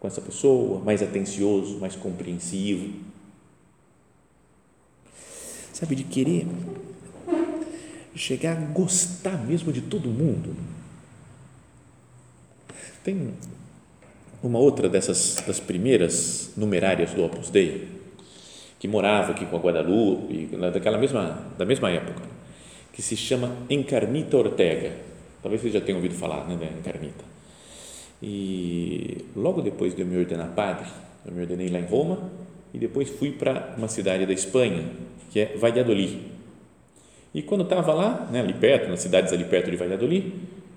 com 0.05 0.09
essa 0.09 0.21
pessoa, 0.21 0.81
mais 0.81 1.03
atencioso, 1.03 1.79
mais 1.79 1.97
compreensivo. 1.97 2.93
Sabe, 5.73 5.95
de 5.95 6.05
querer 6.05 6.47
chegar 8.15 8.53
a 8.53 8.61
gostar 8.61 9.43
mesmo 9.47 9.73
de 9.73 9.81
todo 9.81 10.11
mundo. 10.11 10.55
Tem 13.03 13.33
uma 14.43 14.59
outra 14.59 14.91
dessas 14.91 15.43
das 15.47 15.59
primeiras 15.59 16.51
numerárias 16.55 17.13
do 17.15 17.25
Opus 17.25 17.49
Dei 17.49 17.89
que 18.79 18.87
morava 18.87 19.33
aqui 19.33 19.47
com 19.47 19.57
a 19.57 19.59
Guadalupe, 19.59 20.51
daquela 20.71 20.99
mesma 20.99 21.51
da 21.57 21.65
mesma 21.65 21.91
época, 21.91 22.25
que 22.93 23.01
se 23.01 23.17
chama 23.17 23.57
Encarnita 23.71 24.37
Ortega. 24.37 24.99
Talvez 25.41 25.63
vocês 25.63 25.73
já 25.73 25.81
tenham 25.81 25.97
ouvido 25.97 26.15
falar, 26.15 26.47
né, 26.47 26.57
da 26.57 26.67
Encarnita. 26.67 27.34
E 28.26 29.19
logo 29.37 29.61
depois 29.61 29.95
de 29.95 30.00
eu 30.00 30.07
me 30.07 30.16
ordenar 30.16 30.49
padre, 30.54 30.87
eu 31.26 31.31
me 31.31 31.43
ordenei 31.43 31.69
lá 31.69 31.78
em 31.78 31.85
Roma 31.85 32.31
e 32.73 32.78
depois 32.78 33.11
fui 33.11 33.33
para 33.33 33.75
uma 33.76 33.87
cidade 33.87 34.25
da 34.25 34.33
Espanha, 34.33 34.83
que 35.31 35.40
é 35.40 35.57
Valladolid. 35.59 36.21
E 37.35 37.43
quando 37.43 37.64
estava 37.64 37.93
lá, 37.93 38.26
né, 38.33 38.40
ali 38.40 38.54
perto, 38.54 38.88
nas 38.88 39.00
cidades 39.00 39.31
ali 39.31 39.45
perto 39.45 39.71
de 39.71 39.76
Valladolid, 39.76 40.33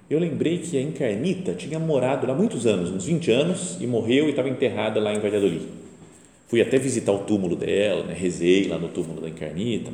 eu 0.10 0.20
lembrei 0.20 0.58
que 0.58 0.78
a 0.78 0.82
Encarnita 0.82 1.54
tinha 1.54 1.80
morado 1.80 2.28
lá 2.28 2.34
muitos 2.34 2.68
anos, 2.68 2.92
uns 2.92 3.06
20 3.06 3.32
anos, 3.32 3.78
e 3.80 3.88
morreu 3.88 4.26
e 4.26 4.32
estava 4.32 4.50
enterrada 4.50 5.00
lá 5.00 5.14
em 5.14 5.20
Valladolid. 5.22 5.70
Fui 6.50 6.62
até 6.62 6.78
visitar 6.78 7.14
o 7.14 7.20
túmulo 7.20 7.56
dela, 7.56 8.04
né, 8.04 8.14
rezei 8.14 8.68
lá 8.68 8.78
no 8.78 8.90
túmulo 8.90 9.22
da 9.22 9.30
Encarnita. 9.30 9.92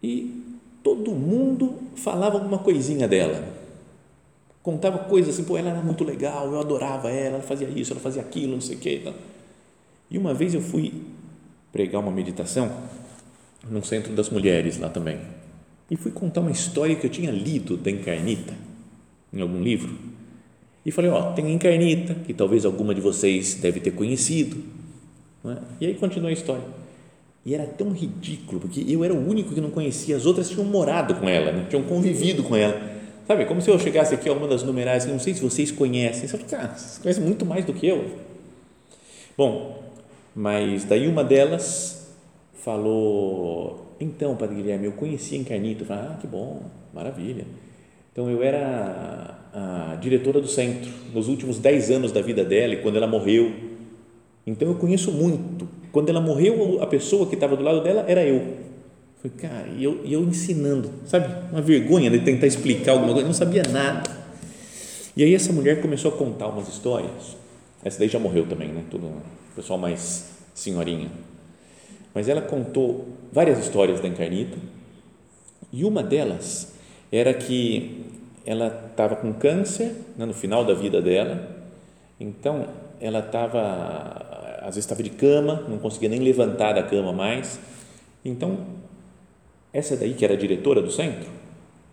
E 0.00 0.40
todo 0.84 1.10
mundo 1.10 1.74
falava 1.96 2.36
alguma 2.36 2.58
coisinha 2.58 3.08
dela 3.08 3.58
contava 4.62 4.98
coisas 4.98 5.34
assim, 5.34 5.44
pô, 5.44 5.56
ela 5.56 5.70
era 5.70 5.80
muito 5.80 6.04
legal, 6.04 6.46
eu 6.52 6.60
adorava 6.60 7.10
ela, 7.10 7.36
ela 7.36 7.42
fazia 7.42 7.68
isso, 7.68 7.92
ela 7.92 8.00
fazia 8.00 8.22
aquilo, 8.22 8.52
não 8.52 8.60
sei 8.60 8.76
o 8.76 8.78
quê. 8.78 9.12
E 10.10 10.18
uma 10.18 10.34
vez 10.34 10.54
eu 10.54 10.60
fui 10.60 10.92
pregar 11.72 12.00
uma 12.00 12.10
meditação 12.10 12.70
num 13.68 13.82
centro 13.82 14.12
das 14.12 14.28
mulheres 14.28 14.78
lá 14.78 14.88
também. 14.88 15.18
E 15.90 15.96
fui 15.96 16.10
contar 16.12 16.40
uma 16.40 16.50
história 16.50 16.94
que 16.94 17.06
eu 17.06 17.10
tinha 17.10 17.30
lido 17.30 17.76
da 17.76 17.90
Encarnita, 17.90 18.54
em 19.32 19.40
algum 19.40 19.60
livro. 19.60 19.96
E 20.84 20.90
falei, 20.90 21.10
ó, 21.10 21.32
tem 21.32 21.46
a 21.46 21.50
Encarnita, 21.50 22.14
que 22.14 22.32
talvez 22.32 22.64
alguma 22.64 22.94
de 22.94 23.00
vocês 23.00 23.54
deve 23.54 23.80
ter 23.80 23.90
conhecido. 23.90 24.62
É? 25.44 25.56
E 25.80 25.86
aí 25.86 25.94
continua 25.94 26.30
a 26.30 26.32
história. 26.32 26.64
E 27.44 27.54
era 27.54 27.64
tão 27.64 27.90
ridículo, 27.90 28.60
porque 28.60 28.84
eu 28.86 29.02
era 29.02 29.14
o 29.14 29.28
único 29.28 29.54
que 29.54 29.60
não 29.60 29.70
conhecia, 29.70 30.16
as 30.16 30.26
outras 30.26 30.50
tinham 30.50 30.64
morado 30.64 31.14
com 31.14 31.28
ela, 31.28 31.52
né? 31.52 31.66
tinham 31.68 31.82
convivido 31.82 32.42
com 32.42 32.54
ela. 32.54 32.99
Sabe, 33.30 33.44
como 33.44 33.62
se 33.62 33.70
eu 33.70 33.78
chegasse 33.78 34.12
aqui 34.12 34.28
a 34.28 34.32
uma 34.32 34.48
das 34.48 34.64
numerais, 34.64 35.06
não 35.06 35.20
sei 35.20 35.32
se 35.34 35.40
vocês 35.40 35.70
conhecem, 35.70 36.26
você 36.26 36.36
fala, 36.36 36.50
cara, 36.50 36.76
vocês 36.76 36.98
conhecem 36.98 37.22
muito 37.22 37.46
mais 37.46 37.64
do 37.64 37.72
que 37.72 37.86
eu. 37.86 38.06
Bom, 39.38 39.84
mas 40.34 40.82
daí 40.84 41.06
uma 41.06 41.22
delas 41.22 42.12
falou, 42.54 43.94
então, 44.00 44.34
Padre 44.34 44.56
Guilherme, 44.56 44.86
eu 44.86 44.92
conheci 44.94 45.36
Encarnito. 45.36 45.84
Eu 45.84 45.86
falei, 45.86 46.06
ah, 46.08 46.18
que 46.20 46.26
bom, 46.26 46.62
maravilha. 46.92 47.44
Então, 48.10 48.28
eu 48.28 48.42
era 48.42 49.38
a 49.54 49.96
diretora 50.00 50.40
do 50.40 50.48
centro 50.48 50.90
nos 51.14 51.28
últimos 51.28 51.60
10 51.60 51.88
anos 51.92 52.10
da 52.10 52.20
vida 52.20 52.44
dela 52.44 52.74
e 52.74 52.82
quando 52.82 52.96
ela 52.96 53.06
morreu. 53.06 53.52
Então, 54.44 54.66
eu 54.66 54.74
conheço 54.74 55.12
muito. 55.12 55.68
Quando 55.92 56.08
ela 56.08 56.20
morreu, 56.20 56.82
a 56.82 56.86
pessoa 56.88 57.28
que 57.28 57.34
estava 57.34 57.56
do 57.56 57.62
lado 57.62 57.80
dela 57.80 58.04
era 58.08 58.24
eu. 58.24 58.69
Falei, 59.22 59.36
cara, 59.36 59.68
e 59.76 59.84
eu, 59.84 60.00
e 60.02 60.12
eu 60.12 60.22
ensinando, 60.22 60.90
sabe? 61.06 61.28
Uma 61.52 61.60
vergonha 61.60 62.10
de 62.10 62.20
tentar 62.20 62.46
explicar 62.46 62.92
alguma 62.92 63.12
coisa, 63.12 63.22
eu 63.22 63.26
não 63.26 63.34
sabia 63.34 63.62
nada. 63.70 64.10
E 65.14 65.22
aí 65.22 65.34
essa 65.34 65.52
mulher 65.52 65.82
começou 65.82 66.12
a 66.12 66.16
contar 66.16 66.48
umas 66.48 66.68
histórias. 66.68 67.36
Essa 67.84 67.98
daí 67.98 68.08
já 68.08 68.18
morreu 68.18 68.46
também, 68.46 68.68
né? 68.68 68.82
Tudo 68.90 69.12
pessoal 69.54 69.78
mais 69.78 70.30
senhorinha. 70.54 71.10
Mas 72.14 72.28
ela 72.28 72.40
contou 72.40 73.08
várias 73.30 73.58
histórias 73.58 74.00
da 74.00 74.08
Encarnita. 74.08 74.56
E 75.70 75.84
uma 75.84 76.02
delas 76.02 76.72
era 77.12 77.34
que 77.34 78.06
ela 78.46 78.88
estava 78.90 79.16
com 79.16 79.32
câncer 79.34 79.92
né, 80.16 80.24
no 80.24 80.32
final 80.32 80.64
da 80.64 80.72
vida 80.72 81.02
dela. 81.02 81.58
Então 82.18 82.66
ela 83.00 83.20
estava, 83.20 84.58
às 84.60 84.76
vezes 84.76 84.84
estava 84.84 85.02
de 85.02 85.10
cama, 85.10 85.64
não 85.68 85.78
conseguia 85.78 86.08
nem 86.08 86.20
levantar 86.20 86.72
da 86.72 86.82
cama 86.82 87.12
mais. 87.12 87.60
Então 88.24 88.58
essa 89.72 89.96
daí, 89.96 90.14
que 90.14 90.24
era 90.24 90.36
diretora 90.36 90.82
do 90.82 90.90
centro, 90.90 91.28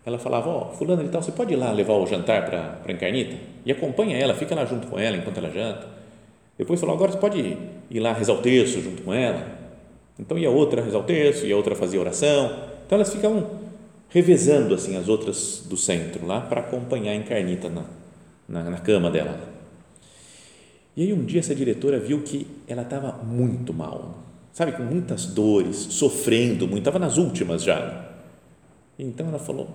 ela 0.04 0.18
falava, 0.18 0.48
ó, 0.48 0.70
oh, 0.70 0.74
fulano 0.74 1.04
de 1.04 1.10
tal, 1.10 1.22
você 1.22 1.32
pode 1.32 1.52
ir 1.52 1.56
lá 1.56 1.70
levar 1.70 1.94
o 1.94 2.06
jantar 2.06 2.44
para 2.46 2.80
a 2.84 2.92
Encarnita? 2.92 3.36
E 3.64 3.70
acompanha 3.70 4.16
ela, 4.16 4.34
fica 4.34 4.54
lá 4.54 4.64
junto 4.64 4.86
com 4.86 4.98
ela 4.98 5.16
enquanto 5.16 5.38
ela 5.38 5.50
janta. 5.50 5.86
Depois 6.56 6.80
falou, 6.80 6.94
agora 6.94 7.12
você 7.12 7.18
pode 7.18 7.56
ir 7.90 8.00
lá 8.00 8.12
rezar 8.12 8.32
o 8.32 8.42
terço 8.42 8.80
junto 8.80 9.02
com 9.02 9.12
ela. 9.12 9.46
Então 10.18 10.36
ia 10.36 10.50
outra 10.50 10.82
rezar 10.82 10.98
o 10.98 11.04
terço, 11.04 11.46
ia 11.46 11.56
outra 11.56 11.76
fazer 11.76 11.98
oração. 11.98 12.46
Então 12.86 12.96
elas 12.96 13.12
ficavam 13.12 13.46
revezando 14.08 14.74
assim 14.74 14.96
as 14.96 15.08
outras 15.08 15.64
do 15.68 15.76
centro 15.76 16.26
lá 16.26 16.40
para 16.40 16.60
acompanhar 16.60 17.12
a 17.12 17.14
Encarnita 17.14 17.68
na, 17.68 17.84
na, 18.48 18.70
na 18.70 18.78
cama 18.78 19.10
dela. 19.10 19.38
E 20.96 21.02
aí 21.02 21.12
um 21.12 21.24
dia 21.24 21.38
essa 21.38 21.54
diretora 21.54 22.00
viu 22.00 22.22
que 22.22 22.46
ela 22.66 22.82
estava 22.82 23.12
muito 23.22 23.72
mal 23.72 24.27
sabe, 24.58 24.72
com 24.72 24.82
muitas 24.82 25.24
dores, 25.24 25.76
sofrendo 25.76 26.66
muito, 26.66 26.80
estava 26.80 26.98
nas 26.98 27.16
últimas 27.16 27.62
já. 27.62 28.06
Então 28.98 29.28
ela 29.28 29.38
falou: 29.38 29.68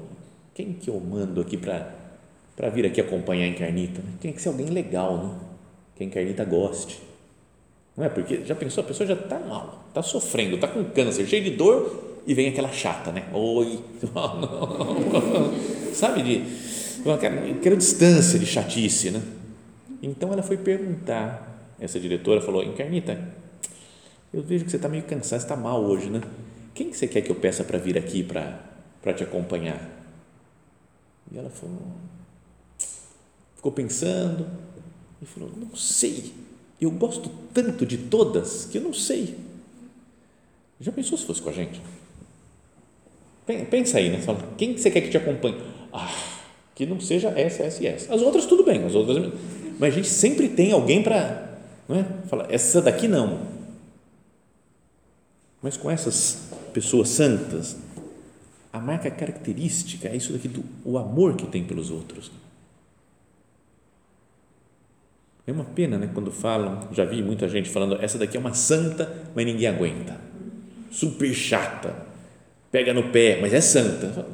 quem 0.53 0.73
que 0.73 0.89
eu 0.89 0.99
mando 0.99 1.39
aqui 1.39 1.55
para 1.55 2.69
vir 2.69 2.85
aqui 2.85 2.99
acompanhar 2.99 3.45
a 3.45 3.47
Encarnita? 3.47 4.01
Tem 4.19 4.33
que 4.33 4.41
ser 4.41 4.49
alguém 4.49 4.65
legal, 4.65 5.17
né? 5.17 5.35
que 5.95 6.03
a 6.03 6.05
Encarnita 6.05 6.43
goste. 6.43 6.99
Não 7.95 8.03
é? 8.03 8.09
Porque 8.09 8.43
já 8.43 8.55
pensou, 8.55 8.83
a 8.83 8.87
pessoa 8.87 9.07
já 9.07 9.13
está 9.13 9.39
mal, 9.39 9.85
está 9.87 10.03
sofrendo, 10.03 10.55
está 10.55 10.67
com 10.67 10.83
câncer, 10.83 11.25
cheio 11.27 11.45
de 11.45 11.51
dor 11.51 12.19
e 12.27 12.33
vem 12.33 12.49
aquela 12.49 12.69
chata, 12.69 13.09
né? 13.09 13.23
Oi, 13.31 13.79
sabe, 15.93 16.23
de 16.23 16.43
aquela 17.09 17.77
distância 17.77 18.37
de 18.37 18.45
chatice, 18.45 19.11
né? 19.11 19.21
Então 20.01 20.33
ela 20.33 20.43
foi 20.43 20.57
perguntar, 20.57 21.73
essa 21.79 21.97
diretora 22.01 22.41
falou: 22.41 22.61
Encarnita, 22.61 23.42
eu 24.33 24.41
vejo 24.41 24.65
que 24.65 24.71
você 24.71 24.77
está 24.77 24.89
meio 24.89 25.03
cansado, 25.03 25.39
está 25.39 25.55
mal 25.55 25.83
hoje, 25.83 26.09
né? 26.09 26.21
Quem 26.73 26.89
que 26.89 26.97
você 26.97 27.07
quer 27.07 27.21
que 27.21 27.29
eu 27.29 27.35
peça 27.35 27.63
para 27.63 27.77
vir 27.77 27.97
aqui 27.97 28.23
para 28.23 29.13
te 29.13 29.23
acompanhar? 29.23 29.89
E 31.31 31.37
ela 31.37 31.49
falou, 31.49 31.87
ficou 33.55 33.71
pensando 33.71 34.47
e 35.21 35.25
falou, 35.25 35.51
não 35.55 35.75
sei, 35.75 36.33
eu 36.81 36.89
gosto 36.91 37.29
tanto 37.53 37.85
de 37.85 37.97
todas 37.97 38.65
que 38.65 38.77
eu 38.77 38.81
não 38.81 38.93
sei. 38.93 39.37
Já 40.79 40.91
pensou 40.91 41.17
se 41.17 41.25
fosse 41.25 41.41
com 41.41 41.49
a 41.49 41.53
gente? 41.53 41.79
Pensa 43.69 43.97
aí, 43.99 44.09
né? 44.09 44.19
Quem 44.57 44.75
você 44.77 44.89
quer 44.89 45.01
que 45.01 45.09
te 45.09 45.17
acompanhe? 45.17 45.61
Ah, 45.91 46.11
que 46.73 46.85
não 46.85 46.99
seja 46.99 47.29
essa, 47.37 47.63
essa 47.63 47.83
e 47.83 47.87
essa. 47.87 48.13
As 48.13 48.21
outras, 48.21 48.45
tudo 48.45 48.63
bem, 48.63 48.83
as 48.83 48.95
outras. 48.95 49.31
Mas 49.79 49.93
a 49.93 49.95
gente 49.95 50.09
sempre 50.09 50.49
tem 50.49 50.71
alguém 50.71 51.03
para. 51.03 51.59
Não 51.87 51.99
é? 51.99 52.05
Fala, 52.27 52.47
essa 52.49 52.81
daqui 52.81 53.07
não. 53.07 53.52
Mas 55.63 55.77
com 55.77 55.89
essas 55.89 56.49
pessoas 56.73 57.07
santas, 57.07 57.77
a 58.73 58.79
marca 58.79 59.09
característica 59.09 60.09
é 60.09 60.15
isso 60.17 60.33
daqui 60.33 60.49
do 60.49 60.61
o 60.83 60.97
amor 60.97 61.37
que 61.37 61.47
tem 61.47 61.63
pelos 61.63 61.89
outros. 61.89 62.29
É 65.47 65.51
uma 65.51 65.63
pena, 65.63 65.97
né, 65.97 66.09
quando 66.13 66.31
falam, 66.31 66.89
já 66.91 67.05
vi 67.05 67.21
muita 67.21 67.47
gente 67.47 67.69
falando, 67.69 68.01
essa 68.01 68.17
daqui 68.17 68.35
é 68.35 68.39
uma 68.39 68.53
santa, 68.53 69.29
mas 69.33 69.45
ninguém 69.45 69.67
aguenta. 69.67 70.19
Super 70.91 71.33
chata. 71.33 72.07
Pega 72.71 72.93
no 72.93 73.09
pé, 73.09 73.39
mas 73.39 73.53
é 73.53 73.61
santa. 73.61 74.25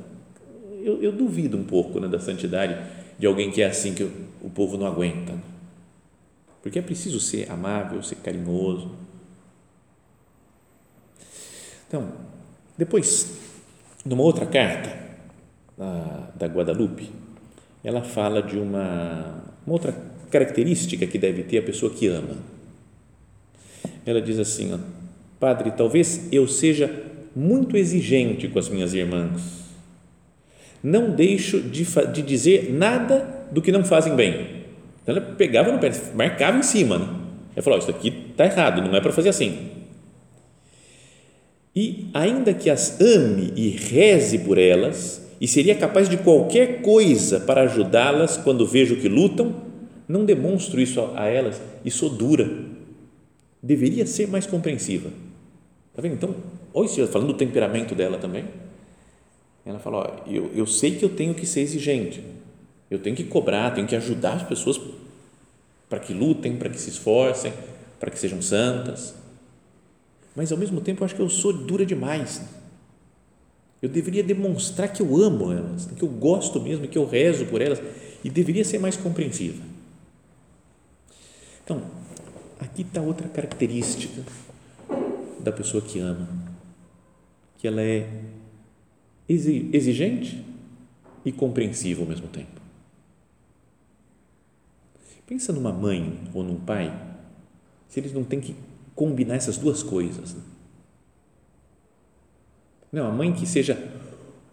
Eu, 0.83 1.01
eu 1.01 1.11
duvido 1.11 1.57
um 1.57 1.63
pouco 1.63 1.99
né, 1.99 2.07
da 2.07 2.19
santidade 2.19 2.77
de 3.17 3.27
alguém 3.27 3.51
que 3.51 3.61
é 3.61 3.67
assim, 3.67 3.93
que 3.93 4.03
o, 4.03 4.11
o 4.41 4.49
povo 4.49 4.77
não 4.77 4.87
aguenta. 4.87 5.33
Porque 6.61 6.79
é 6.79 6.81
preciso 6.81 7.19
ser 7.19 7.51
amável, 7.51 8.01
ser 8.01 8.15
carinhoso. 8.15 8.91
Então, 11.89 12.07
depois, 12.77 13.35
numa 14.05 14.21
outra 14.21 14.45
carta 14.45 14.95
da, 15.75 16.29
da 16.35 16.45
Guadalupe, 16.45 17.09
ela 17.83 18.03
fala 18.03 18.43
de 18.43 18.59
uma, 18.59 19.43
uma 19.65 19.73
outra 19.73 19.95
característica 20.29 21.07
que 21.07 21.17
deve 21.17 21.41
ter 21.41 21.57
a 21.57 21.61
pessoa 21.63 21.91
que 21.91 22.05
ama. 22.05 22.37
Ela 24.05 24.21
diz 24.21 24.37
assim: 24.37 24.71
ó, 24.71 24.77
Padre, 25.39 25.71
talvez 25.71 26.31
eu 26.31 26.47
seja 26.47 26.93
muito 27.35 27.75
exigente 27.75 28.47
com 28.47 28.59
as 28.59 28.69
minhas 28.69 28.93
irmãs. 28.93 29.41
Não 30.83 31.09
deixo 31.09 31.59
de, 31.59 31.83
de 32.13 32.21
dizer 32.21 32.71
nada 32.71 33.47
do 33.51 33.63
que 33.63 33.71
não 33.71 33.83
fazem 33.83 34.15
bem. 34.15 34.63
Então 35.01 35.15
ela 35.15 35.21
pegava 35.21 35.71
no 35.71 35.79
pé, 35.79 35.91
marcava 36.13 36.59
em 36.59 36.63
cima. 36.63 36.99
Né? 36.99 37.07
Ela 37.55 37.63
falou: 37.63 37.79
Isso 37.79 37.89
aqui 37.89 38.27
está 38.29 38.45
errado, 38.45 38.79
não 38.79 38.95
é 38.95 39.01
para 39.01 39.11
fazer 39.11 39.29
assim. 39.29 39.78
E 41.75 42.07
ainda 42.13 42.53
que 42.53 42.69
as 42.69 42.99
ame 42.99 43.53
e 43.55 43.69
reze 43.69 44.39
por 44.39 44.57
elas, 44.57 45.21
e 45.39 45.47
seria 45.47 45.75
capaz 45.75 46.09
de 46.09 46.17
qualquer 46.17 46.81
coisa 46.81 47.39
para 47.39 47.63
ajudá-las 47.63 48.37
quando 48.37 48.65
vejo 48.65 48.97
que 48.97 49.07
lutam, 49.07 49.55
não 50.07 50.25
demonstro 50.25 50.81
isso 50.81 50.99
a 51.15 51.27
elas 51.27 51.61
e 51.85 51.91
sou 51.91 52.09
dura. 52.09 52.49
Deveria 53.61 54.05
ser 54.05 54.27
mais 54.27 54.45
compreensiva. 54.45 55.09
Está 55.89 56.01
vendo? 56.01 56.13
Então, 56.13 56.35
olha, 56.73 57.07
falando 57.07 57.27
do 57.27 57.37
temperamento 57.37 57.93
dela 57.93 58.17
também. 58.17 58.45
Ela 59.65 59.79
fala: 59.79 59.97
ó, 59.97 60.29
eu, 60.29 60.51
eu 60.55 60.65
sei 60.65 60.95
que 60.95 61.05
eu 61.05 61.09
tenho 61.09 61.33
que 61.33 61.45
ser 61.45 61.61
exigente, 61.61 62.23
eu 62.89 62.99
tenho 62.99 63.15
que 63.15 63.23
cobrar, 63.23 63.71
tenho 63.71 63.87
que 63.87 63.95
ajudar 63.95 64.33
as 64.33 64.43
pessoas 64.43 64.79
para 65.87 65.99
que 65.99 66.13
lutem, 66.13 66.55
para 66.55 66.69
que 66.69 66.79
se 66.79 66.89
esforcem, 66.89 67.53
para 67.99 68.09
que 68.09 68.17
sejam 68.17 68.41
santas. 68.41 69.13
Mas 70.39 70.53
ao 70.53 70.57
mesmo 70.57 70.79
tempo 70.79 71.01
eu 71.01 71.05
acho 71.05 71.15
que 71.15 71.21
eu 71.21 71.29
sou 71.29 71.51
dura 71.51 71.85
demais. 71.85 72.41
Eu 73.81 73.89
deveria 73.89 74.23
demonstrar 74.23 74.87
que 74.87 75.01
eu 75.01 75.17
amo 75.17 75.51
elas, 75.51 75.87
que 75.87 76.01
eu 76.01 76.07
gosto 76.07 76.61
mesmo, 76.61 76.87
que 76.87 76.97
eu 76.97 77.05
rezo 77.05 77.45
por 77.47 77.61
elas 77.61 77.81
e 78.23 78.29
deveria 78.29 78.63
ser 78.63 78.79
mais 78.79 78.95
compreensiva. 78.95 79.61
Então, 81.61 81.83
aqui 82.57 82.83
está 82.83 83.01
outra 83.01 83.27
característica 83.27 84.23
da 85.41 85.51
pessoa 85.51 85.83
que 85.83 85.99
ama, 85.99 86.29
que 87.57 87.67
ela 87.67 87.81
é 87.81 88.09
exigente 89.27 90.41
e 91.25 91.33
compreensiva 91.33 92.01
ao 92.01 92.07
mesmo 92.07 92.29
tempo. 92.29 92.61
Pensa 95.27 95.51
numa 95.51 95.73
mãe 95.73 96.17
ou 96.33 96.45
num 96.45 96.61
pai, 96.61 96.97
se 97.89 97.99
eles 97.99 98.13
não 98.13 98.23
têm 98.23 98.39
que 98.39 98.55
combinar 98.99 99.35
essas 99.35 99.55
duas 99.55 99.81
coisas. 99.81 100.33
Né? 100.33 100.41
Não, 102.91 103.07
a 103.07 103.11
mãe 103.13 103.31
que 103.31 103.47
seja 103.47 103.81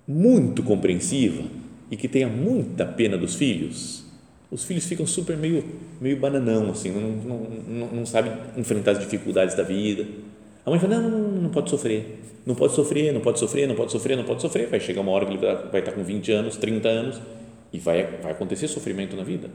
muito 0.07 0.63
compreensiva 0.63 1.43
e 1.91 1.97
que 1.97 2.07
tenha 2.07 2.29
muita 2.29 2.87
pena 2.87 3.19
dos 3.19 3.35
filhos, 3.35 4.05
os 4.49 4.63
filhos 4.63 4.87
ficam 4.87 5.05
super 5.05 5.37
meio, 5.37 5.65
meio 6.01 6.17
bananão, 6.21 6.71
assim, 6.71 6.93
não, 6.93 7.11
não, 7.11 7.39
não, 7.67 7.87
não 7.89 8.07
sabem 8.07 8.33
enfrentar 8.57 8.93
as 8.93 9.01
dificuldades 9.01 9.57
da 9.57 9.65
vida. 9.65 10.07
A 10.65 10.71
mãe 10.71 10.79
fala, 10.79 11.01
não, 11.01 11.11
não, 11.11 11.43
não 11.43 11.51
pode 11.51 11.69
sofrer, 11.69 12.21
não 12.47 12.55
pode 12.55 12.73
sofrer, 12.73 13.13
não 13.13 13.21
pode 13.21 13.41
sofrer, 13.41 13.67
não 13.67 13.75
pode 13.75 13.91
sofrer, 13.91 14.17
não 14.17 14.25
pode 14.25 14.43
sofrer. 14.43 14.69
Vai 14.69 14.79
chegar 14.79 15.01
uma 15.01 15.11
hora 15.11 15.27
que 15.27 15.33
ele 15.33 15.41
vai 15.41 15.81
estar 15.81 15.91
com 15.91 16.05
20 16.05 16.31
anos, 16.31 16.57
30 16.57 16.89
anos 16.89 17.21
e 17.73 17.81
vai, 17.81 18.19
vai 18.19 18.31
acontecer 18.31 18.69
sofrimento 18.69 19.17
na 19.17 19.25
vida. 19.25 19.51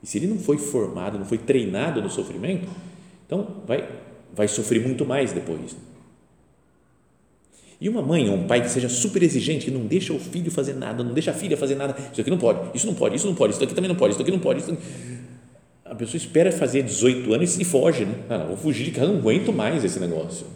E 0.00 0.06
se 0.06 0.18
ele 0.18 0.28
não 0.28 0.38
foi 0.38 0.58
formado, 0.58 1.18
não 1.18 1.26
foi 1.26 1.38
treinado 1.38 2.00
no 2.00 2.08
sofrimento, 2.08 2.68
então 3.26 3.62
vai, 3.66 3.88
vai 4.32 4.48
sofrer 4.48 4.80
muito 4.80 5.04
mais 5.04 5.32
depois. 5.32 5.76
E 7.78 7.88
uma 7.88 8.00
mãe 8.00 8.28
ou 8.30 8.36
um 8.36 8.46
pai 8.46 8.62
que 8.62 8.70
seja 8.70 8.88
super 8.88 9.22
exigente, 9.22 9.66
que 9.66 9.70
não 9.70 9.84
deixa 9.86 10.12
o 10.12 10.18
filho 10.18 10.50
fazer 10.50 10.74
nada, 10.74 11.04
não 11.04 11.12
deixa 11.12 11.30
a 11.30 11.34
filha 11.34 11.56
fazer 11.56 11.74
nada, 11.74 11.94
isso 12.10 12.20
aqui 12.20 12.30
não 12.30 12.38
pode, 12.38 12.74
isso 12.74 12.86
não 12.86 12.94
pode, 12.94 13.16
isso 13.16 13.26
não 13.26 13.34
pode, 13.34 13.52
isso 13.52 13.62
aqui 13.62 13.74
também 13.74 13.88
não 13.88 13.96
pode, 13.96 14.14
isso 14.14 14.22
aqui 14.22 14.30
não 14.30 14.38
pode. 14.38 14.60
Isso... 14.60 14.78
A 15.84 15.94
pessoa 15.94 16.16
espera 16.16 16.50
fazer 16.50 16.82
18 16.82 17.32
anos 17.34 17.58
e 17.58 17.64
foge, 17.64 18.06
né? 18.06 18.14
Ah, 18.28 18.38
vou 18.38 18.56
fugir 18.56 18.84
de 18.84 18.90
casa, 18.92 19.12
não 19.12 19.18
aguento 19.18 19.52
mais 19.52 19.84
esse 19.84 20.00
negócio. 20.00 20.46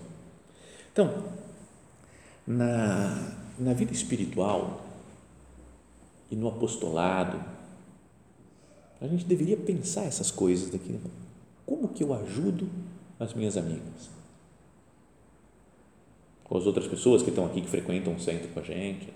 Então, 0.93 1.23
na, 2.47 3.33
na 3.59 3.73
vida 3.75 3.93
espiritual 3.93 4.85
e 6.31 6.37
no 6.37 6.49
apostolado, 6.49 7.39
a 9.01 9.07
gente 9.07 9.25
deveria 9.25 9.57
pensar 9.57 10.05
essas 10.05 10.31
coisas 10.31 10.71
daqui. 10.71 10.91
Né? 10.93 10.99
Como 11.71 11.89
que 11.89 12.03
eu 12.03 12.13
ajudo 12.13 12.69
as 13.19 13.33
minhas 13.33 13.57
amigas? 13.57 14.11
com 16.51 16.59
as 16.59 16.67
outras 16.67 16.89
pessoas 16.89 17.23
que 17.23 17.29
estão 17.29 17.47
aqui, 17.47 17.61
que 17.61 17.69
frequentam 17.69 18.13
o 18.13 18.19
centro 18.19 18.49
com 18.49 18.59
a 18.59 18.63
gente. 18.65 19.09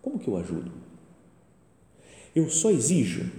Como 0.00 0.18
que 0.18 0.26
eu 0.26 0.36
ajudo? 0.38 0.72
Eu 2.34 2.48
só 2.48 2.70
exijo. 2.70 3.30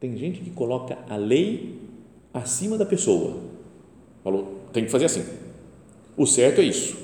Tem 0.00 0.16
gente 0.16 0.40
que 0.40 0.50
coloca 0.50 0.98
a 1.08 1.14
lei 1.14 1.80
acima 2.34 2.76
da 2.76 2.84
pessoa. 2.84 3.40
Falou, 4.24 4.60
tem 4.72 4.84
que 4.84 4.90
fazer 4.90 5.04
assim. 5.04 5.24
O 6.16 6.26
certo 6.26 6.60
é 6.60 6.64
isso. 6.64 6.96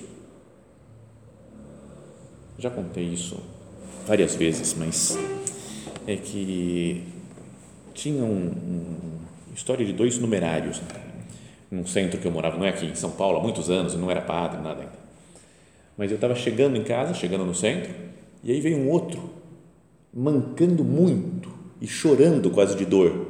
Já 2.59 2.69
contei 2.69 3.05
isso 3.05 3.41
várias 4.09 4.35
vezes, 4.35 4.75
mas 4.75 5.17
é 6.05 6.17
que 6.17 7.12
tinha 7.92 8.24
um, 8.24 8.46
um 8.46 9.55
história 9.55 9.85
de 9.85 9.92
dois 9.92 10.18
numerários 10.18 10.81
num 11.70 11.87
centro 11.87 12.20
que 12.20 12.26
eu 12.26 12.31
morava, 12.31 12.59
não 12.59 12.66
é 12.66 12.68
aqui 12.68 12.85
em 12.85 12.94
São 12.94 13.11
Paulo, 13.11 13.38
há 13.38 13.42
muitos 13.42 13.70
anos, 13.70 13.94
eu 13.94 13.98
não 13.98 14.11
era 14.11 14.20
padre, 14.20 14.61
nada 14.61 14.81
ainda. 14.81 15.02
Mas 15.96 16.11
eu 16.11 16.16
estava 16.16 16.35
chegando 16.35 16.76
em 16.76 16.83
casa, 16.83 17.14
chegando 17.14 17.46
no 17.46 17.55
centro, 17.55 17.90
e 18.44 18.52
aí 18.52 18.61
veio 18.61 18.76
um 18.76 18.90
outro, 18.90 19.31
mancando 20.12 20.85
muito 20.85 21.50
e 21.81 21.87
chorando 21.87 22.50
quase 22.50 22.76
de 22.76 22.85
dor 22.85 23.28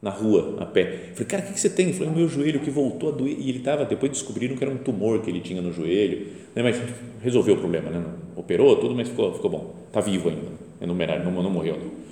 na 0.00 0.08
rua, 0.08 0.56
a 0.58 0.64
pé. 0.64 1.10
Falei, 1.12 1.26
cara, 1.26 1.42
o 1.42 1.52
que 1.52 1.60
você 1.60 1.68
tem? 1.68 1.88
Ele 1.88 1.98
falou, 1.98 2.14
meu 2.14 2.28
joelho 2.28 2.60
que 2.60 2.70
voltou 2.70 3.10
a 3.10 3.12
doer. 3.12 3.36
E 3.38 3.50
ele 3.50 3.58
estava, 3.58 3.84
depois 3.84 4.10
descobriram 4.10 4.56
que 4.56 4.64
era 4.64 4.72
um 4.72 4.78
tumor 4.78 5.20
que 5.20 5.28
ele 5.28 5.40
tinha 5.40 5.60
no 5.60 5.70
joelho, 5.70 6.28
né? 6.54 6.62
mas 6.62 6.80
resolveu 7.22 7.56
o 7.56 7.58
problema, 7.58 7.90
né? 7.90 8.02
operou 8.34 8.76
tudo, 8.76 8.94
mas 8.94 9.08
ficou, 9.08 9.34
ficou 9.34 9.50
bom. 9.50 9.74
Está 9.86 10.00
vivo 10.00 10.30
ainda, 10.30 10.46
é 10.80 10.86
numerário, 10.86 11.24
não, 11.24 11.42
não 11.42 11.50
morreu. 11.50 11.76
Não 11.76 12.09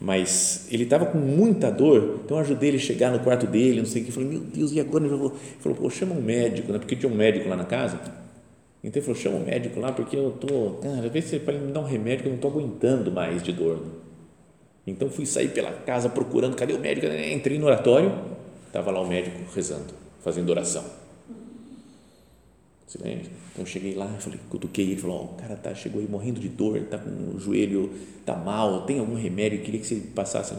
mas 0.00 0.68
ele 0.70 0.84
estava 0.84 1.06
com 1.06 1.18
muita 1.18 1.70
dor, 1.70 2.20
então 2.24 2.36
eu 2.36 2.42
ajudei 2.42 2.70
ele 2.70 2.76
a 2.76 2.80
chegar 2.80 3.10
no 3.10 3.18
quarto 3.18 3.46
dele, 3.46 3.80
não 3.80 3.86
sei 3.86 4.02
o 4.02 4.04
que, 4.04 4.12
falei, 4.12 4.28
meu 4.28 4.40
Deus, 4.40 4.72
e 4.72 4.78
agora? 4.78 5.04
Ele 5.04 5.16
falou, 5.58 5.78
pô, 5.78 5.90
chama 5.90 6.14
um 6.14 6.20
médico, 6.20 6.72
né? 6.72 6.78
porque 6.78 6.94
tinha 6.94 7.10
um 7.10 7.16
médico 7.16 7.48
lá 7.48 7.56
na 7.56 7.64
casa, 7.64 8.00
então 8.82 9.00
ele 9.00 9.00
falou, 9.00 9.20
chama 9.20 9.36
um 9.36 9.44
médico 9.44 9.80
lá, 9.80 9.90
porque 9.92 10.16
eu 10.16 10.30
tô, 10.30 10.78
cara, 10.80 11.08
vê 11.08 11.20
se 11.20 11.38
para 11.40 11.54
ele 11.54 11.66
me 11.66 11.72
dar 11.72 11.80
um 11.80 11.84
remédio 11.84 12.22
que 12.22 12.26
eu 12.26 12.30
não 12.30 12.36
estou 12.36 12.50
aguentando 12.50 13.10
mais 13.10 13.42
de 13.42 13.52
dor. 13.52 13.82
Então 14.86 15.10
fui 15.10 15.26
sair 15.26 15.48
pela 15.48 15.70
casa 15.72 16.08
procurando, 16.08 16.56
cadê 16.56 16.72
o 16.72 16.78
médico? 16.78 17.06
Entrei 17.06 17.58
no 17.58 17.66
oratório, 17.66 18.12
estava 18.66 18.90
lá 18.90 19.00
o 19.00 19.06
médico 19.06 19.36
rezando, 19.54 19.92
fazendo 20.20 20.48
oração. 20.48 20.84
Então 22.96 23.62
eu 23.62 23.66
cheguei 23.66 23.94
lá, 23.94 24.06
falei, 24.18 24.40
cutuquei 24.48 24.86
ele, 24.86 25.00
falou, 25.00 25.28
oh, 25.30 25.34
o 25.34 25.36
cara 25.36 25.56
tá, 25.56 25.74
chegou 25.74 26.00
aí 26.00 26.08
morrendo 26.08 26.40
de 26.40 26.48
dor, 26.48 26.80
tá 26.82 26.96
com 26.96 27.36
o 27.36 27.38
joelho, 27.38 27.90
tá 28.24 28.34
mal, 28.34 28.82
tem 28.82 28.98
algum 28.98 29.14
remédio, 29.14 29.60
queria 29.60 29.78
que 29.78 29.86
você 29.86 29.96
passasse. 30.14 30.54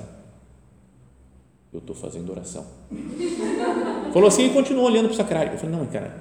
Eu 1.74 1.80
estou 1.80 1.96
fazendo 1.96 2.32
oração. 2.32 2.66
Falou 4.14 4.28
assim 4.28 4.48
e 4.48 4.50
continuou 4.50 4.88
olhando 4.88 5.06
para 5.06 5.14
o 5.14 5.18
sacrário. 5.18 5.54
Eu 5.54 5.58
falei, 5.58 5.76
não, 5.76 5.86
cara, 5.86 6.20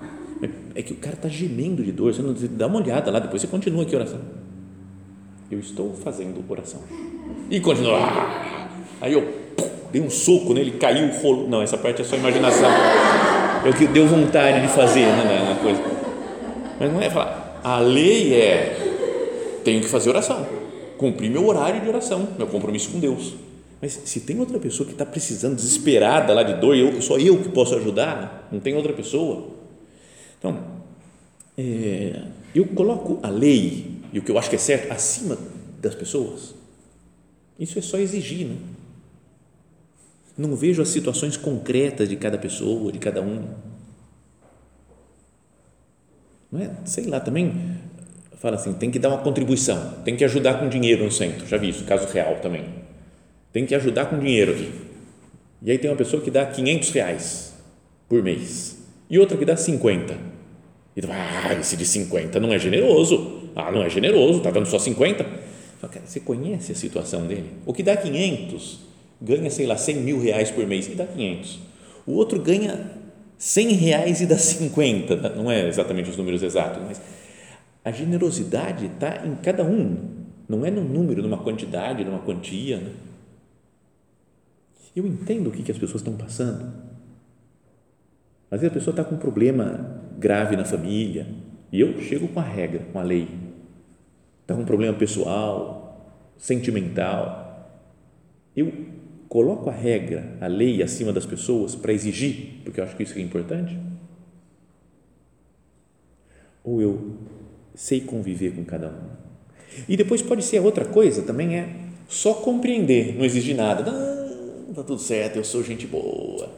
é 0.74 0.82
que 0.82 0.92
o 0.92 0.96
cara 0.96 1.14
está 1.14 1.28
gemendo 1.28 1.82
de 1.82 1.90
dor, 1.90 2.12
você 2.12 2.22
não 2.22 2.34
dá 2.34 2.66
uma 2.66 2.80
olhada 2.80 3.10
lá, 3.10 3.18
depois 3.18 3.40
você 3.40 3.48
continua 3.48 3.82
aqui 3.82 3.94
a 3.94 3.98
oração. 3.98 4.20
Eu 5.50 5.58
estou 5.58 5.94
fazendo 5.94 6.44
oração. 6.48 6.82
E 7.50 7.60
continuou. 7.60 7.96
Aí 9.00 9.12
eu 9.12 9.26
dei 9.90 10.02
um 10.02 10.10
soco 10.10 10.52
nele, 10.52 10.72
caiu 10.72 11.08
o 11.08 11.22
rolo. 11.22 11.48
Não, 11.48 11.62
essa 11.62 11.78
parte 11.78 12.02
é 12.02 12.04
só 12.04 12.16
imaginação. 12.16 12.70
É 13.64 13.68
o 13.70 13.74
que 13.74 13.86
deu 13.86 14.06
vontade 14.06 14.60
de 14.60 14.68
fazer 14.68 15.06
né, 15.06 15.48
na 15.48 15.56
coisa. 15.56 15.97
Mas 16.78 16.92
não 16.92 17.00
é 17.00 17.10
falar, 17.10 17.60
a 17.62 17.80
lei 17.80 18.34
é, 18.34 19.60
tenho 19.64 19.80
que 19.80 19.88
fazer 19.88 20.10
oração, 20.10 20.46
cumprir 20.96 21.30
meu 21.30 21.46
horário 21.46 21.80
de 21.80 21.88
oração, 21.88 22.28
meu 22.36 22.46
compromisso 22.46 22.90
com 22.90 23.00
Deus. 23.00 23.34
Mas 23.80 23.92
se 24.04 24.20
tem 24.20 24.38
outra 24.40 24.58
pessoa 24.58 24.86
que 24.86 24.92
está 24.92 25.06
precisando, 25.06 25.56
desesperada 25.56 26.32
lá 26.34 26.42
de 26.42 26.54
dor, 26.60 26.76
eu, 26.76 27.00
só 27.00 27.18
eu 27.18 27.38
que 27.42 27.48
posso 27.48 27.74
ajudar, 27.76 28.48
não 28.50 28.60
tem 28.60 28.74
outra 28.74 28.92
pessoa. 28.92 29.48
Então, 30.38 30.58
é, 31.56 32.22
eu 32.54 32.66
coloco 32.66 33.18
a 33.22 33.28
lei 33.28 33.98
e 34.12 34.18
o 34.18 34.22
que 34.22 34.30
eu 34.30 34.38
acho 34.38 34.50
que 34.50 34.56
é 34.56 34.58
certo 34.58 34.92
acima 34.92 35.38
das 35.80 35.94
pessoas. 35.94 36.54
Isso 37.58 37.78
é 37.78 37.82
só 37.82 37.98
exigir? 37.98 38.46
Né? 38.46 38.56
Não 40.36 40.54
vejo 40.54 40.80
as 40.80 40.88
situações 40.88 41.36
concretas 41.36 42.08
de 42.08 42.16
cada 42.16 42.38
pessoa, 42.38 42.92
de 42.92 42.98
cada 42.98 43.20
um. 43.20 43.48
Não 46.50 46.60
é? 46.60 46.70
Sei 46.84 47.04
lá, 47.04 47.20
também 47.20 47.52
fala 48.38 48.56
assim, 48.56 48.72
tem 48.72 48.90
que 48.90 48.98
dar 48.98 49.08
uma 49.08 49.18
contribuição, 49.18 49.94
tem 50.04 50.16
que 50.16 50.24
ajudar 50.24 50.60
com 50.60 50.68
dinheiro 50.68 51.04
no 51.04 51.10
centro. 51.10 51.46
Já 51.46 51.56
vi 51.56 51.68
isso, 51.68 51.84
caso 51.84 52.06
real 52.08 52.36
também. 52.36 52.64
Tem 53.52 53.66
que 53.66 53.74
ajudar 53.74 54.06
com 54.06 54.18
dinheiro 54.18 54.52
aqui. 54.52 54.72
E 55.62 55.70
aí 55.70 55.78
tem 55.78 55.90
uma 55.90 55.96
pessoa 55.96 56.22
que 56.22 56.30
dá 56.30 56.46
500 56.46 56.90
reais 56.90 57.54
por 58.08 58.22
mês 58.22 58.78
e 59.10 59.18
outra 59.18 59.36
que 59.36 59.44
dá 59.44 59.56
50. 59.56 60.16
E 60.96 61.00
tu, 61.00 61.08
ah, 61.10 61.54
esse 61.54 61.76
de 61.76 61.84
50 61.84 62.38
não 62.38 62.52
é 62.52 62.58
generoso. 62.58 63.50
Ah, 63.56 63.72
não 63.72 63.82
é 63.82 63.90
generoso, 63.90 64.38
está 64.38 64.50
dando 64.50 64.66
só 64.66 64.78
50. 64.78 65.26
Você 66.04 66.20
conhece 66.20 66.72
a 66.72 66.74
situação 66.74 67.26
dele? 67.26 67.50
O 67.64 67.72
que 67.72 67.82
dá 67.82 67.96
500 67.96 68.80
ganha, 69.20 69.50
sei 69.50 69.66
lá, 69.66 69.76
100 69.76 69.96
mil 69.96 70.20
reais 70.20 70.50
por 70.50 70.66
mês 70.66 70.86
e 70.86 70.94
dá 70.94 71.06
500. 71.06 71.58
O 72.06 72.12
outro 72.12 72.40
ganha 72.40 72.90
100 73.38 73.72
reais 73.74 74.20
e 74.20 74.26
dá 74.26 74.36
50. 74.36 75.16
Não 75.36 75.50
é 75.50 75.66
exatamente 75.68 76.10
os 76.10 76.16
números 76.16 76.42
exatos, 76.42 76.82
mas 76.84 77.00
a 77.84 77.92
generosidade 77.92 78.86
está 78.86 79.24
em 79.24 79.36
cada 79.36 79.64
um. 79.64 80.18
Não 80.48 80.66
é 80.66 80.70
no 80.70 80.82
número, 80.82 81.22
numa 81.22 81.38
quantidade, 81.38 82.04
numa 82.04 82.18
quantia. 82.18 82.78
Né? 82.78 82.92
Eu 84.96 85.06
entendo 85.06 85.48
o 85.48 85.50
que, 85.52 85.62
que 85.62 85.70
as 85.70 85.78
pessoas 85.78 86.00
estão 86.00 86.16
passando. 86.16 86.72
Às 88.50 88.60
vezes 88.60 88.72
a 88.72 88.78
pessoa 88.78 88.92
está 88.92 89.04
com 89.04 89.14
um 89.14 89.18
problema 89.18 90.02
grave 90.18 90.56
na 90.56 90.64
família 90.64 91.26
e 91.70 91.80
eu 91.80 92.00
chego 92.00 92.26
com 92.28 92.40
a 92.40 92.42
regra, 92.42 92.80
com 92.92 92.98
a 92.98 93.02
lei. 93.02 93.28
Está 94.42 94.54
com 94.54 94.62
um 94.62 94.66
problema 94.66 94.96
pessoal, 94.96 96.10
sentimental. 96.36 97.70
Eu 98.56 98.97
coloco 99.28 99.68
a 99.68 99.72
regra, 99.72 100.36
a 100.40 100.46
lei 100.46 100.82
acima 100.82 101.12
das 101.12 101.26
pessoas 101.26 101.74
para 101.74 101.92
exigir, 101.92 102.60
porque 102.64 102.80
eu 102.80 102.84
acho 102.84 102.96
que 102.96 103.02
isso 103.02 103.18
é 103.18 103.20
importante? 103.20 103.78
Ou 106.64 106.80
eu 106.80 107.12
sei 107.74 108.00
conviver 108.00 108.54
com 108.54 108.64
cada 108.64 108.88
um? 108.88 109.28
E 109.88 109.96
depois 109.96 110.22
pode 110.22 110.42
ser 110.42 110.60
outra 110.60 110.84
coisa 110.84 111.22
também 111.22 111.56
é 111.56 111.68
só 112.08 112.34
compreender, 112.34 113.14
não 113.16 113.24
exigir 113.24 113.54
nada. 113.54 113.90
Não, 113.90 114.74
tá 114.74 114.82
tudo 114.82 115.00
certo, 115.00 115.36
eu 115.36 115.44
sou 115.44 115.62
gente 115.62 115.86
boa. 115.86 116.50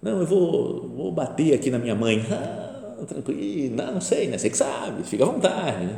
Não, 0.00 0.20
eu 0.20 0.26
vou, 0.26 0.88
vou 0.88 1.12
bater 1.12 1.54
aqui 1.54 1.70
na 1.70 1.78
minha 1.78 1.94
mãe. 1.94 2.24
Ah, 2.30 3.04
tranquilo, 3.04 3.74
não, 3.74 3.94
não 3.94 4.00
sei, 4.00 4.28
né? 4.28 4.38
Você 4.38 4.48
que 4.48 4.56
sabe, 4.56 5.02
fica 5.02 5.24
à 5.24 5.26
vontade. 5.26 5.86
Né? 5.86 5.96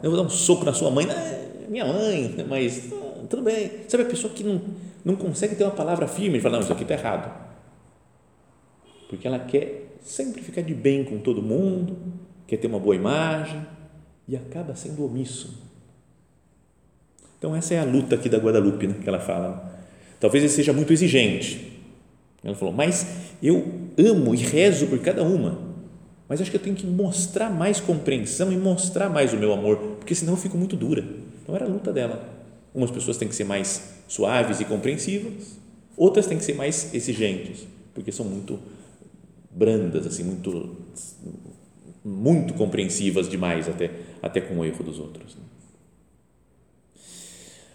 Eu 0.00 0.10
vou 0.10 0.20
dar 0.20 0.26
um 0.26 0.30
soco 0.30 0.64
na 0.64 0.72
sua 0.72 0.92
mãe, 0.92 1.04
não, 1.04 1.68
minha 1.68 1.84
mãe, 1.84 2.36
mas 2.48 2.92
ah, 2.92 3.24
tudo 3.28 3.42
bem. 3.42 3.70
Sabe 3.88 4.04
a 4.04 4.06
pessoa 4.06 4.32
que 4.32 4.44
não 4.44 4.60
não 5.06 5.14
consegue 5.14 5.54
ter 5.54 5.62
uma 5.62 5.70
palavra 5.70 6.08
firme 6.08 6.38
e 6.38 6.40
falar, 6.40 6.56
não, 6.56 6.64
isso 6.64 6.72
aqui 6.72 6.82
está 6.82 6.94
errado. 6.94 7.32
Porque 9.08 9.24
ela 9.24 9.38
quer 9.38 9.98
sempre 10.00 10.42
ficar 10.42 10.62
de 10.62 10.74
bem 10.74 11.04
com 11.04 11.18
todo 11.18 11.40
mundo, 11.40 11.96
quer 12.44 12.56
ter 12.56 12.66
uma 12.66 12.80
boa 12.80 12.96
imagem 12.96 13.64
e 14.26 14.34
acaba 14.34 14.74
sendo 14.74 15.04
omisso. 15.06 15.62
Então, 17.38 17.54
essa 17.54 17.72
é 17.74 17.78
a 17.78 17.84
luta 17.84 18.16
aqui 18.16 18.28
da 18.28 18.38
Guadalupe, 18.38 18.88
né, 18.88 18.96
que 19.00 19.08
ela 19.08 19.20
fala. 19.20 19.78
Talvez 20.18 20.42
ele 20.42 20.52
seja 20.52 20.72
muito 20.72 20.92
exigente. 20.92 21.80
Ela 22.42 22.56
falou, 22.56 22.74
mas 22.74 23.06
eu 23.40 23.64
amo 23.96 24.34
e 24.34 24.38
rezo 24.38 24.88
por 24.88 24.98
cada 24.98 25.22
uma, 25.22 25.56
mas 26.28 26.40
acho 26.40 26.50
que 26.50 26.56
eu 26.56 26.62
tenho 26.62 26.74
que 26.74 26.86
mostrar 26.86 27.48
mais 27.48 27.78
compreensão 27.78 28.52
e 28.52 28.56
mostrar 28.56 29.08
mais 29.08 29.32
o 29.32 29.36
meu 29.36 29.52
amor, 29.52 29.76
porque 30.00 30.16
senão 30.16 30.32
eu 30.32 30.36
fico 30.36 30.58
muito 30.58 30.74
dura. 30.74 31.04
Então, 31.44 31.54
era 31.54 31.64
a 31.64 31.68
luta 31.68 31.92
dela. 31.92 32.35
Umas 32.76 32.90
pessoas 32.90 33.16
têm 33.16 33.26
que 33.26 33.34
ser 33.34 33.44
mais 33.44 34.02
suaves 34.06 34.60
e 34.60 34.64
compreensivas, 34.66 35.58
outras 35.96 36.26
têm 36.26 36.36
que 36.36 36.44
ser 36.44 36.54
mais 36.54 36.92
exigentes, 36.92 37.66
porque 37.94 38.12
são 38.12 38.26
muito 38.26 38.60
brandas, 39.50 40.06
assim, 40.06 40.22
muito 40.22 40.76
muito 42.04 42.52
compreensivas 42.52 43.28
demais 43.28 43.66
até 43.66 43.90
até 44.22 44.42
com 44.42 44.58
o 44.58 44.64
erro 44.64 44.84
dos 44.84 44.98
outros. 44.98 45.34
Né? 45.34 45.42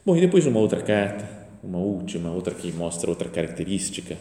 Bom, 0.06 0.16
e 0.16 0.22
depois 0.22 0.46
uma 0.46 0.60
outra 0.60 0.84
carta, 0.84 1.28
uma 1.64 1.80
última, 1.80 2.32
outra 2.32 2.54
que 2.54 2.72
mostra 2.72 3.10
outra 3.10 3.28
característica 3.28 4.16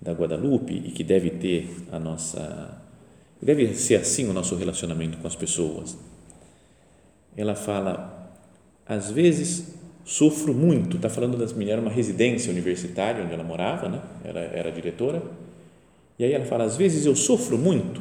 da 0.00 0.12
Guadalupe 0.12 0.74
e 0.74 0.92
que 0.92 1.04
deve 1.04 1.28
ter 1.28 1.76
a 1.92 1.98
nossa 1.98 2.82
deve 3.42 3.74
ser 3.74 3.96
assim 3.96 4.26
o 4.30 4.32
nosso 4.32 4.56
relacionamento 4.56 5.18
com 5.18 5.26
as 5.26 5.36
pessoas. 5.36 5.94
Ela 7.36 7.54
fala 7.54 8.32
às 8.86 9.10
vezes 9.10 9.76
sofro 10.06 10.54
muito, 10.54 10.96
está 10.96 11.10
falando 11.10 11.36
das 11.36 11.52
meninas, 11.52 11.72
era 11.72 11.82
uma 11.82 11.90
residência 11.90 12.50
universitária 12.50 13.24
onde 13.24 13.34
ela 13.34 13.42
morava, 13.42 13.88
né? 13.88 14.00
Ela 14.24 14.40
era 14.40 14.70
diretora. 14.70 15.20
E 16.16 16.24
aí 16.24 16.32
ela 16.32 16.44
fala: 16.44 16.64
às 16.64 16.76
vezes 16.76 17.04
eu 17.04 17.16
sofro 17.16 17.58
muito 17.58 18.00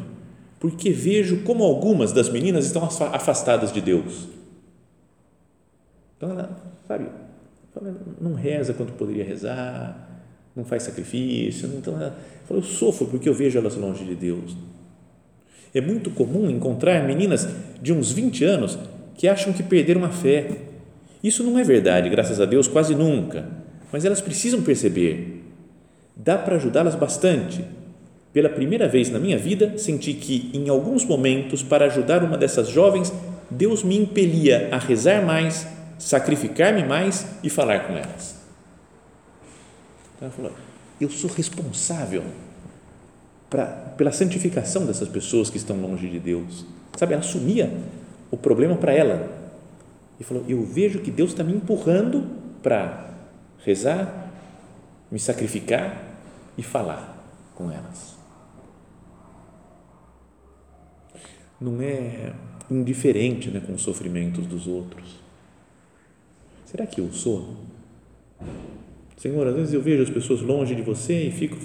porque 0.59 0.91
vejo 0.91 1.41
como 1.43 1.63
algumas 1.63 2.11
das 2.13 2.29
meninas 2.29 2.65
estão 2.65 2.83
afastadas 2.83 3.73
de 3.73 3.81
Deus. 3.81 4.27
Então 6.15 6.29
ela, 6.29 6.55
sabe, 6.87 7.07
não 8.21 8.35
reza 8.35 8.73
quanto 8.73 8.93
poderia 8.93 9.25
rezar, 9.25 10.23
não 10.55 10.63
faz 10.63 10.83
sacrifício. 10.83 11.67
Então 11.75 11.95
ela 11.99 12.15
falou: 12.47 12.61
eu 12.61 12.67
sofro 12.67 13.07
porque 13.07 13.27
eu 13.27 13.33
vejo 13.33 13.57
elas 13.57 13.75
longe 13.75 14.05
de 14.05 14.15
Deus. 14.15 14.55
É 15.73 15.81
muito 15.81 16.11
comum 16.11 16.49
encontrar 16.51 17.03
meninas 17.03 17.49
de 17.81 17.91
uns 17.91 18.11
20 18.11 18.45
anos 18.45 18.77
que 19.15 19.27
acham 19.27 19.51
que 19.51 19.63
perderam 19.63 20.05
a 20.05 20.09
fé 20.09 20.74
isso 21.23 21.43
não 21.43 21.57
é 21.57 21.63
verdade, 21.63 22.09
graças 22.09 22.39
a 22.39 22.45
Deus, 22.45 22.67
quase 22.67 22.93
nunca, 22.93 23.47
mas 23.91 24.05
elas 24.05 24.21
precisam 24.21 24.61
perceber. 24.61 25.43
Dá 26.15 26.37
para 26.37 26.55
ajudá-las 26.55 26.95
bastante. 26.95 27.63
Pela 28.31 28.49
primeira 28.49 28.87
vez 28.87 29.09
na 29.09 29.19
minha 29.19 29.37
vida, 29.37 29.77
senti 29.77 30.13
que, 30.13 30.51
em 30.53 30.69
alguns 30.69 31.05
momentos, 31.05 31.63
para 31.63 31.85
ajudar 31.85 32.23
uma 32.23 32.37
dessas 32.37 32.67
jovens, 32.67 33.11
Deus 33.49 33.83
me 33.83 33.97
impelia 33.97 34.69
a 34.71 34.77
rezar 34.77 35.25
mais, 35.25 35.67
sacrificar-me 35.97 36.83
mais 36.83 37.25
e 37.43 37.49
falar 37.49 37.87
com 37.87 37.93
elas. 37.93 38.35
Ela 40.21 40.31
falou: 40.31 40.51
Eu 40.99 41.09
sou 41.09 41.29
responsável 41.29 42.23
pra, 43.49 43.65
pela 43.65 44.11
santificação 44.11 44.85
dessas 44.85 45.07
pessoas 45.07 45.49
que 45.49 45.57
estão 45.57 45.77
longe 45.77 46.09
de 46.09 46.19
Deus. 46.19 46.65
Sabe, 46.97 47.13
ela 47.13 47.21
assumia 47.21 47.71
o 48.31 48.37
problema 48.37 48.75
para 48.75 48.93
ela 48.93 49.44
e 50.19 50.23
falou: 50.23 50.43
Eu 50.47 50.63
vejo 50.63 50.99
que 50.99 51.11
Deus 51.11 51.31
está 51.31 51.43
me 51.43 51.53
empurrando 51.53 52.27
para 52.61 53.13
rezar, 53.63 54.31
me 55.11 55.19
sacrificar 55.19 56.03
e 56.57 56.63
falar 56.63 57.15
com 57.55 57.71
elas. 57.71 58.15
Não 61.59 61.81
é 61.81 62.33
indiferente 62.69 63.49
né, 63.49 63.61
com 63.65 63.73
os 63.73 63.81
sofrimentos 63.81 64.45
dos 64.45 64.67
outros. 64.67 65.19
Será 66.65 66.85
que 66.85 66.99
eu 66.99 67.11
sou? 67.13 67.55
Senhor, 69.17 69.47
às 69.47 69.55
vezes 69.55 69.73
eu 69.73 69.81
vejo 69.81 70.03
as 70.03 70.09
pessoas 70.09 70.41
longe 70.41 70.75
de 70.75 70.81
você 70.81 71.27
e 71.27 71.31
fico 71.31 71.57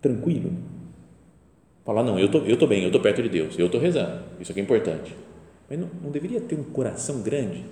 tranquilo. 0.00 0.52
Falar, 1.84 2.04
não, 2.04 2.18
eu 2.18 2.30
tô, 2.30 2.38
eu 2.38 2.56
tô 2.56 2.66
bem, 2.66 2.84
eu 2.84 2.92
tô 2.92 3.00
perto 3.00 3.22
de 3.22 3.28
Deus, 3.28 3.58
eu 3.58 3.68
tô 3.68 3.78
rezando, 3.78 4.22
isso 4.40 4.52
aqui 4.52 4.60
é 4.60 4.62
importante. 4.62 5.14
Mas 5.72 5.80
não, 5.80 5.88
não 6.02 6.10
deveria 6.10 6.38
ter 6.38 6.54
um 6.54 6.64
coração 6.64 7.22
grande 7.22 7.64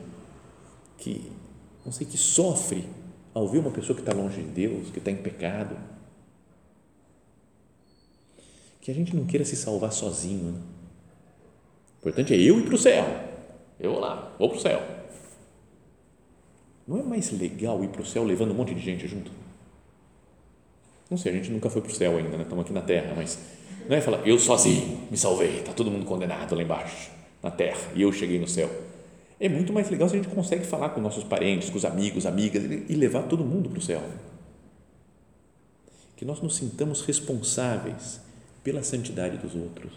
que, 0.96 1.30
não 1.84 1.92
sei, 1.92 2.06
que 2.06 2.16
sofre 2.16 2.88
ao 3.34 3.46
ver 3.46 3.58
uma 3.58 3.70
pessoa 3.70 3.94
que 3.94 4.00
está 4.00 4.14
longe 4.14 4.40
de 4.40 4.48
Deus, 4.48 4.88
que 4.88 4.96
está 4.96 5.10
em 5.10 5.16
pecado. 5.16 5.76
Que 8.80 8.90
a 8.90 8.94
gente 8.94 9.14
não 9.14 9.26
queira 9.26 9.44
se 9.44 9.54
salvar 9.54 9.92
sozinho. 9.92 10.52
Né? 10.52 10.60
O 11.96 11.98
importante 11.98 12.32
é 12.32 12.38
eu 12.38 12.58
ir 12.58 12.64
para 12.64 12.74
o 12.74 12.78
céu. 12.78 13.04
Eu 13.78 13.90
vou 13.90 14.00
lá, 14.00 14.34
vou 14.38 14.48
para 14.48 14.56
o 14.56 14.60
céu. 14.62 14.80
Não 16.88 17.00
é 17.00 17.02
mais 17.02 17.30
legal 17.30 17.84
ir 17.84 17.88
para 17.88 18.00
o 18.00 18.06
céu 18.06 18.24
levando 18.24 18.52
um 18.52 18.54
monte 18.54 18.74
de 18.74 18.80
gente 18.80 19.06
junto? 19.06 19.30
Não 21.10 21.18
sei, 21.18 21.32
a 21.32 21.36
gente 21.36 21.50
nunca 21.50 21.68
foi 21.68 21.82
para 21.82 21.90
o 21.90 21.94
céu 21.94 22.16
ainda, 22.16 22.34
né? 22.34 22.44
estamos 22.44 22.64
aqui 22.64 22.72
na 22.72 22.80
terra, 22.80 23.12
mas 23.14 23.38
não 23.86 23.94
é 23.94 24.00
falar, 24.00 24.26
eu 24.26 24.38
sozinho 24.38 25.06
me 25.10 25.18
salvei, 25.18 25.58
está 25.58 25.74
todo 25.74 25.90
mundo 25.90 26.06
condenado 26.06 26.54
lá 26.54 26.62
embaixo 26.62 27.19
na 27.42 27.50
terra 27.50 27.81
e 27.94 28.03
eu 28.03 28.12
cheguei 28.12 28.38
no 28.38 28.48
céu. 28.48 28.70
É 29.38 29.48
muito 29.48 29.72
mais 29.72 29.88
legal 29.88 30.09
se 30.09 30.16
a 30.16 30.22
gente 30.22 30.33
consegue 30.33 30.66
falar 30.66 30.90
com 30.90 31.00
nossos 31.00 31.24
parentes, 31.24 31.70
com 31.70 31.79
os 31.79 31.85
amigos, 31.85 32.26
amigas 32.26 32.62
e 32.88 32.94
levar 32.94 33.22
todo 33.22 33.44
mundo 33.44 33.70
para 33.70 33.79
o 33.79 33.83
céu. 33.83 34.03
que 36.16 36.24
nós 36.26 36.42
nos 36.42 36.57
sintamos 36.57 37.00
responsáveis 37.00 38.20
pela 38.62 38.83
santidade 38.83 39.38
dos 39.38 39.55
outros. 39.55 39.90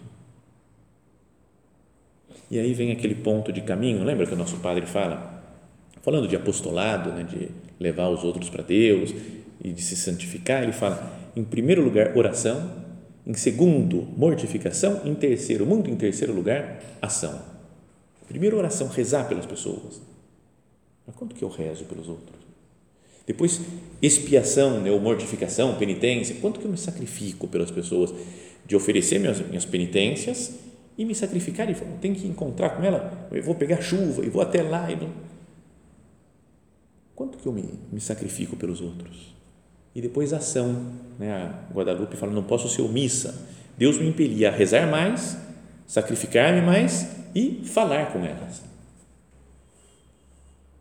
E 2.50 2.58
aí 2.58 2.72
vem 2.72 2.92
aquele 2.92 3.14
ponto 3.14 3.52
de 3.52 3.60
caminho, 3.60 4.02
lembra 4.02 4.26
que 4.26 4.32
o 4.32 4.36
nosso 4.36 4.56
padre 4.56 4.86
fala? 4.86 5.42
Falando 6.00 6.26
de 6.26 6.34
apostolado, 6.34 7.10
né, 7.12 7.24
de 7.24 7.50
levar 7.78 8.08
os 8.08 8.24
outros 8.24 8.48
para 8.48 8.62
Deus 8.62 9.14
e 9.62 9.70
de 9.70 9.82
se 9.82 9.96
santificar, 9.96 10.62
ele 10.62 10.72
fala, 10.72 11.12
em 11.36 11.44
primeiro 11.44 11.82
lugar, 11.82 12.16
oração, 12.16 12.83
em 13.26 13.34
segundo, 13.34 14.06
mortificação, 14.16 15.00
em 15.04 15.14
terceiro, 15.14 15.64
muito 15.64 15.90
em 15.90 15.96
terceiro 15.96 16.34
lugar, 16.34 16.82
ação. 17.00 17.42
Primeiro, 18.28 18.56
oração, 18.56 18.88
rezar 18.88 19.28
pelas 19.28 19.46
pessoas. 19.46 20.00
Mas 21.06 21.16
quanto 21.16 21.34
que 21.34 21.42
eu 21.42 21.48
rezo 21.48 21.84
pelos 21.84 22.08
outros? 22.08 22.44
Depois, 23.26 23.60
expiação, 24.02 24.80
né, 24.80 24.90
ou 24.90 25.00
mortificação, 25.00 25.76
penitência, 25.76 26.36
quanto 26.40 26.60
que 26.60 26.66
eu 26.66 26.70
me 26.70 26.76
sacrifico 26.76 27.48
pelas 27.48 27.70
pessoas? 27.70 28.12
De 28.66 28.76
oferecer 28.76 29.18
minhas, 29.18 29.40
minhas 29.46 29.64
penitências 29.64 30.58
e 30.96 31.04
me 31.04 31.14
sacrificar 31.14 31.68
e 31.70 31.74
tem 32.00 32.14
que 32.14 32.26
encontrar 32.26 32.70
com 32.70 32.82
ela, 32.82 33.28
eu 33.32 33.42
vou 33.42 33.54
pegar 33.54 33.82
chuva 33.82 34.24
e 34.24 34.28
vou 34.28 34.40
até 34.40 34.62
lá 34.62 34.90
e 34.90 34.96
não... 34.96 35.10
quanto 37.14 37.36
que 37.36 37.46
eu 37.46 37.52
me, 37.52 37.64
me 37.92 38.00
sacrifico 38.00 38.56
pelos 38.56 38.80
outros? 38.80 39.33
E 39.94 40.00
depois 40.00 40.32
ação, 40.32 40.92
né? 41.18 41.32
A 41.32 41.72
Guadalupe 41.72 42.16
fala, 42.16 42.32
não 42.32 42.42
posso 42.42 42.68
ser 42.68 42.82
omissa. 42.82 43.46
Deus 43.78 43.98
me 43.98 44.08
impelia 44.08 44.48
a 44.48 44.52
rezar 44.52 44.90
mais, 44.90 45.36
sacrificar-me 45.86 46.60
mais 46.60 47.08
e 47.34 47.62
falar 47.64 48.12
com 48.12 48.24
elas. 48.24 48.62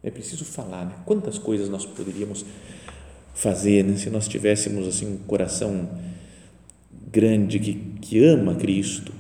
É 0.02 0.10
preciso 0.10 0.44
falar, 0.44 0.86
né? 0.86 0.96
Quantas 1.06 1.38
coisas 1.38 1.70
nós 1.70 1.86
poderíamos 1.86 2.46
fazer 3.34 3.84
né? 3.84 3.98
se 3.98 4.10
nós 4.10 4.28
tivéssemos 4.28 4.88
assim 4.88 5.14
um 5.14 5.18
coração 5.18 5.90
grande 7.12 7.60
que, 7.60 7.74
que 8.02 8.24
ama 8.24 8.56
Cristo 8.56 9.14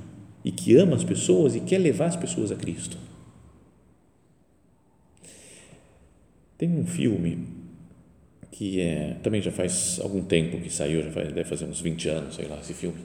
e 0.43 0.51
que 0.51 0.75
ama 0.75 0.95
as 0.95 1.03
pessoas 1.03 1.55
e 1.55 1.59
quer 1.59 1.77
levar 1.77 2.07
as 2.07 2.15
pessoas 2.15 2.51
a 2.51 2.55
Cristo. 2.55 2.97
Tem 6.57 6.69
um 6.69 6.85
filme 6.85 7.47
que 8.53 8.79
é, 8.79 9.17
também 9.21 9.41
já 9.41 9.51
faz 9.51 9.99
algum 10.01 10.23
tempo 10.23 10.57
que 10.61 10.69
saiu, 10.69 11.03
já 11.03 11.11
faz, 11.11 11.27
deve 11.33 11.43
fazer 11.43 11.65
uns 11.65 11.81
20 11.81 12.09
anos, 12.09 12.35
sei 12.35 12.47
lá, 12.47 12.57
esse 12.59 12.73
filme, 12.73 12.97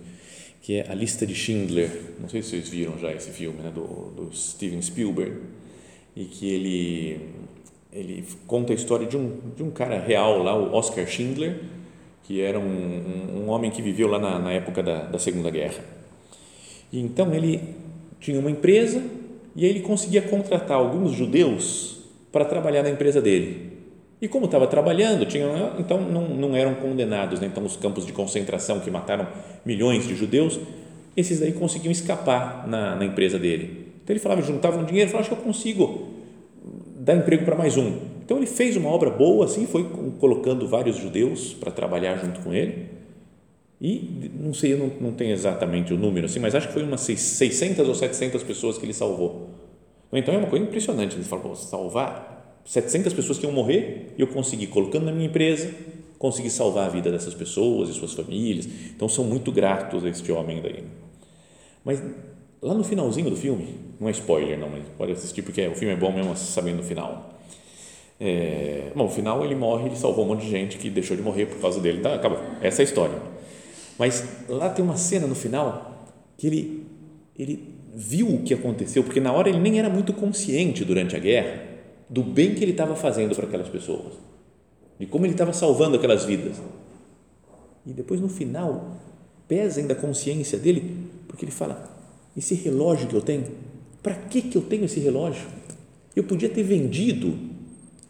que 0.63 0.77
é 0.77 0.87
A 0.89 0.95
Lista 0.95 1.27
de 1.27 1.35
Schindler. 1.35 1.91
Não 2.21 2.29
sei 2.29 2.43
se 2.43 2.51
vocês 2.51 2.69
viram 2.69 2.97
já 2.99 3.13
esse 3.13 3.31
filme, 3.31 3.61
né, 3.61 3.71
do, 3.75 3.83
do 4.13 4.31
Steven 4.33 4.81
Spielberg, 4.81 5.39
e 6.15 6.25
que 6.25 6.49
ele, 6.49 7.21
ele 7.93 8.25
conta 8.47 8.73
a 8.73 8.77
história 8.77 9.07
de 9.07 9.17
um, 9.17 9.39
de 9.57 9.63
um 9.63 9.71
cara 9.71 9.99
real 9.99 10.43
lá, 10.43 10.57
o 10.57 10.73
Oscar 10.73 11.07
Schindler, 11.07 11.61
que 12.23 12.41
era 12.41 12.61
um, 12.61 12.63
um, 12.63 13.43
um 13.43 13.49
homem 13.49 13.71
que 13.71 13.83
viveu 13.83 14.07
lá 14.07 14.19
na, 14.19 14.39
na 14.39 14.53
época 14.53 14.83
da, 14.83 15.05
da 15.07 15.19
Segunda 15.19 15.51
Guerra 15.51 15.99
e 16.93 17.01
então 17.01 17.35
ele 17.35 17.61
tinha 18.21 18.39
uma 18.39 18.51
empresa 18.51 19.03
e 19.55 19.65
ele 19.65 19.81
conseguia 19.81 20.23
contratar 20.23 20.77
alguns 20.77 21.13
judeus 21.13 21.99
para 22.33 22.45
trabalhar 22.45 22.83
na 22.83 22.91
empresa 22.91 23.21
dele. 23.21 23.68
E 24.21 24.27
como 24.27 24.47
estava 24.47 24.67
trabalhando, 24.67 25.25
tinha, 25.27 25.47
então 25.79 26.01
não, 26.01 26.29
não 26.29 26.57
eram 26.57 26.75
condenados, 26.75 27.41
né? 27.41 27.47
então 27.47 27.65
os 27.65 27.77
campos 27.77 28.05
de 28.05 28.13
concentração 28.13 28.81
que 28.81 28.91
mataram 28.91 29.29
milhões 29.65 30.07
de 30.07 30.17
judeus, 30.17 30.59
esses 31.17 31.39
daí 31.39 31.53
conseguiam 31.53 31.93
escapar 31.93 32.67
na, 32.67 32.97
na 32.97 33.05
empresa 33.05 33.39
dele. 33.39 33.87
Então 34.03 34.15
ele 34.15 34.21
falava, 34.21 34.43
juntava 34.43 34.79
um 34.79 34.85
dinheiro, 34.85 35.11
falava, 35.11 35.29
acho 35.29 35.37
que 35.37 35.41
eu 35.41 35.45
consigo 35.45 36.09
dar 36.97 37.15
emprego 37.17 37.45
para 37.45 37.55
mais 37.55 37.77
um. 37.77 37.97
Então 38.25 38.39
ele 38.39 38.47
fez 38.47 38.77
uma 38.77 38.91
obra 38.91 39.09
boa, 39.09 39.45
assim, 39.45 39.67
foi 39.67 39.89
colocando 40.19 40.67
vários 40.67 40.97
judeus 40.97 41.55
para 41.55 41.71
trabalhar 41.71 42.17
junto 42.17 42.41
com 42.41 42.53
ele 42.53 42.99
e 43.81 44.31
não 44.35 44.53
sei, 44.53 44.73
eu 44.73 44.79
não, 44.79 44.91
não 45.01 45.13
tenho 45.13 45.33
exatamente 45.33 45.95
o 45.95 45.97
número, 45.97 46.27
assim, 46.27 46.41
mas 46.41 46.55
acho 46.55 46.67
que 46.67 46.73
foi 46.73 46.83
umas 46.83 47.03
600 47.03 47.87
ou 47.87 47.95
700 47.95 48.43
pessoas 48.43 48.77
que 48.77 48.85
ele 48.85 48.93
salvou. 48.93 49.51
Então 50.13 50.35
é 50.35 50.39
uma 50.39 50.49
coisa 50.49 50.65
impressionante. 50.65 51.15
Ele 51.15 51.23
fala, 51.23 51.55
salvar 51.55 52.38
700 52.69 53.15
pessoas 53.15 53.39
que 53.39 53.47
iam 53.47 53.53
morrer, 53.53 54.13
eu 54.19 54.27
consegui, 54.27 54.67
colocando 54.67 55.07
na 55.07 55.13
minha 55.13 55.27
empresa, 55.27 55.75
consegui 56.19 56.51
salvar 56.51 56.85
a 56.85 56.89
vida 56.91 57.11
dessas 57.11 57.33
pessoas 57.33 57.89
e 57.89 57.95
suas 57.95 58.13
famílias. 58.13 58.69
Então 58.95 59.09
são 59.09 59.25
muito 59.25 59.51
gratos 59.51 60.05
a 60.05 60.09
este 60.11 60.31
homem 60.31 60.61
daí. 60.61 60.85
Mas 61.83 62.03
lá 62.61 62.75
no 62.75 62.85
finalzinho 62.85 63.31
do 63.31 63.37
filme, 63.37 63.75
não 63.99 64.07
é 64.07 64.11
spoiler, 64.11 64.59
não, 64.59 64.69
mas 64.69 64.85
pode 64.99 65.13
assistir 65.13 65.41
porque 65.41 65.67
o 65.67 65.75
filme 65.75 65.95
é 65.95 65.97
bom 65.97 66.13
mesmo 66.13 66.37
sabendo 66.37 66.81
o 66.81 66.83
final. 66.83 67.41
É, 68.21 68.93
bom, 68.95 69.05
no 69.05 69.11
final 69.11 69.43
ele 69.43 69.55
morre, 69.55 69.87
ele 69.87 69.97
salvou 69.97 70.27
um 70.27 70.29
monte 70.29 70.43
de 70.43 70.51
gente 70.51 70.77
que 70.77 70.91
deixou 70.91 71.17
de 71.17 71.23
morrer 71.23 71.47
por 71.47 71.59
causa 71.63 71.81
dele. 71.81 72.03
Tá, 72.03 72.17
acabou. 72.17 72.39
Essa 72.61 72.83
é 72.83 72.85
a 72.85 72.85
história. 72.85 73.19
Mas 73.99 74.29
lá 74.47 74.69
tem 74.69 74.85
uma 74.85 74.99
cena 74.99 75.27
no 75.27 75.35
final 75.35 76.07
que 76.37 76.47
ele, 76.47 76.87
ele 77.39 77.75
viu 77.95 78.29
o 78.29 78.43
que 78.43 78.53
aconteceu, 78.53 79.03
porque 79.03 79.21
na 79.21 79.33
hora 79.33 79.49
ele 79.49 79.59
nem 79.59 79.79
era 79.79 79.89
muito 79.89 80.13
consciente 80.13 80.85
durante 80.85 81.17
a 81.17 81.19
guerra 81.19 81.68
do 82.09 82.23
bem 82.23 82.55
que 82.55 82.65
ele 82.65 82.73
estava 82.73 82.97
fazendo 82.97 83.35
para 83.35 83.47
aquelas 83.47 83.69
pessoas, 83.69 84.15
de 84.99 85.07
como 85.07 85.27
ele 85.27 85.35
estava 85.35 85.53
salvando 85.53 85.97
aquelas 85.97 86.25
vidas. 86.25 86.57
E 87.87 87.93
depois 87.93 88.21
no 88.21 88.29
final 88.29 88.97
pesa 89.47 89.81
ainda 89.81 89.95
a 89.95 89.97
consciência 89.97 90.59
dele, 90.59 90.97
porque 91.27 91.45
ele 91.45 91.53
fala: 91.53 91.91
esse 92.37 92.55
relógio 92.55 93.09
que 93.09 93.15
eu 93.15 93.23
tenho, 93.23 93.47
para 94.03 94.15
que 94.15 94.43
que 94.43 94.57
eu 94.57 94.63
tenho 94.63 94.85
esse 94.85 95.01
relógio? 95.01 95.47
Eu 96.15 96.25
podia 96.25 96.49
ter 96.49 96.63
vendido, 96.63 97.39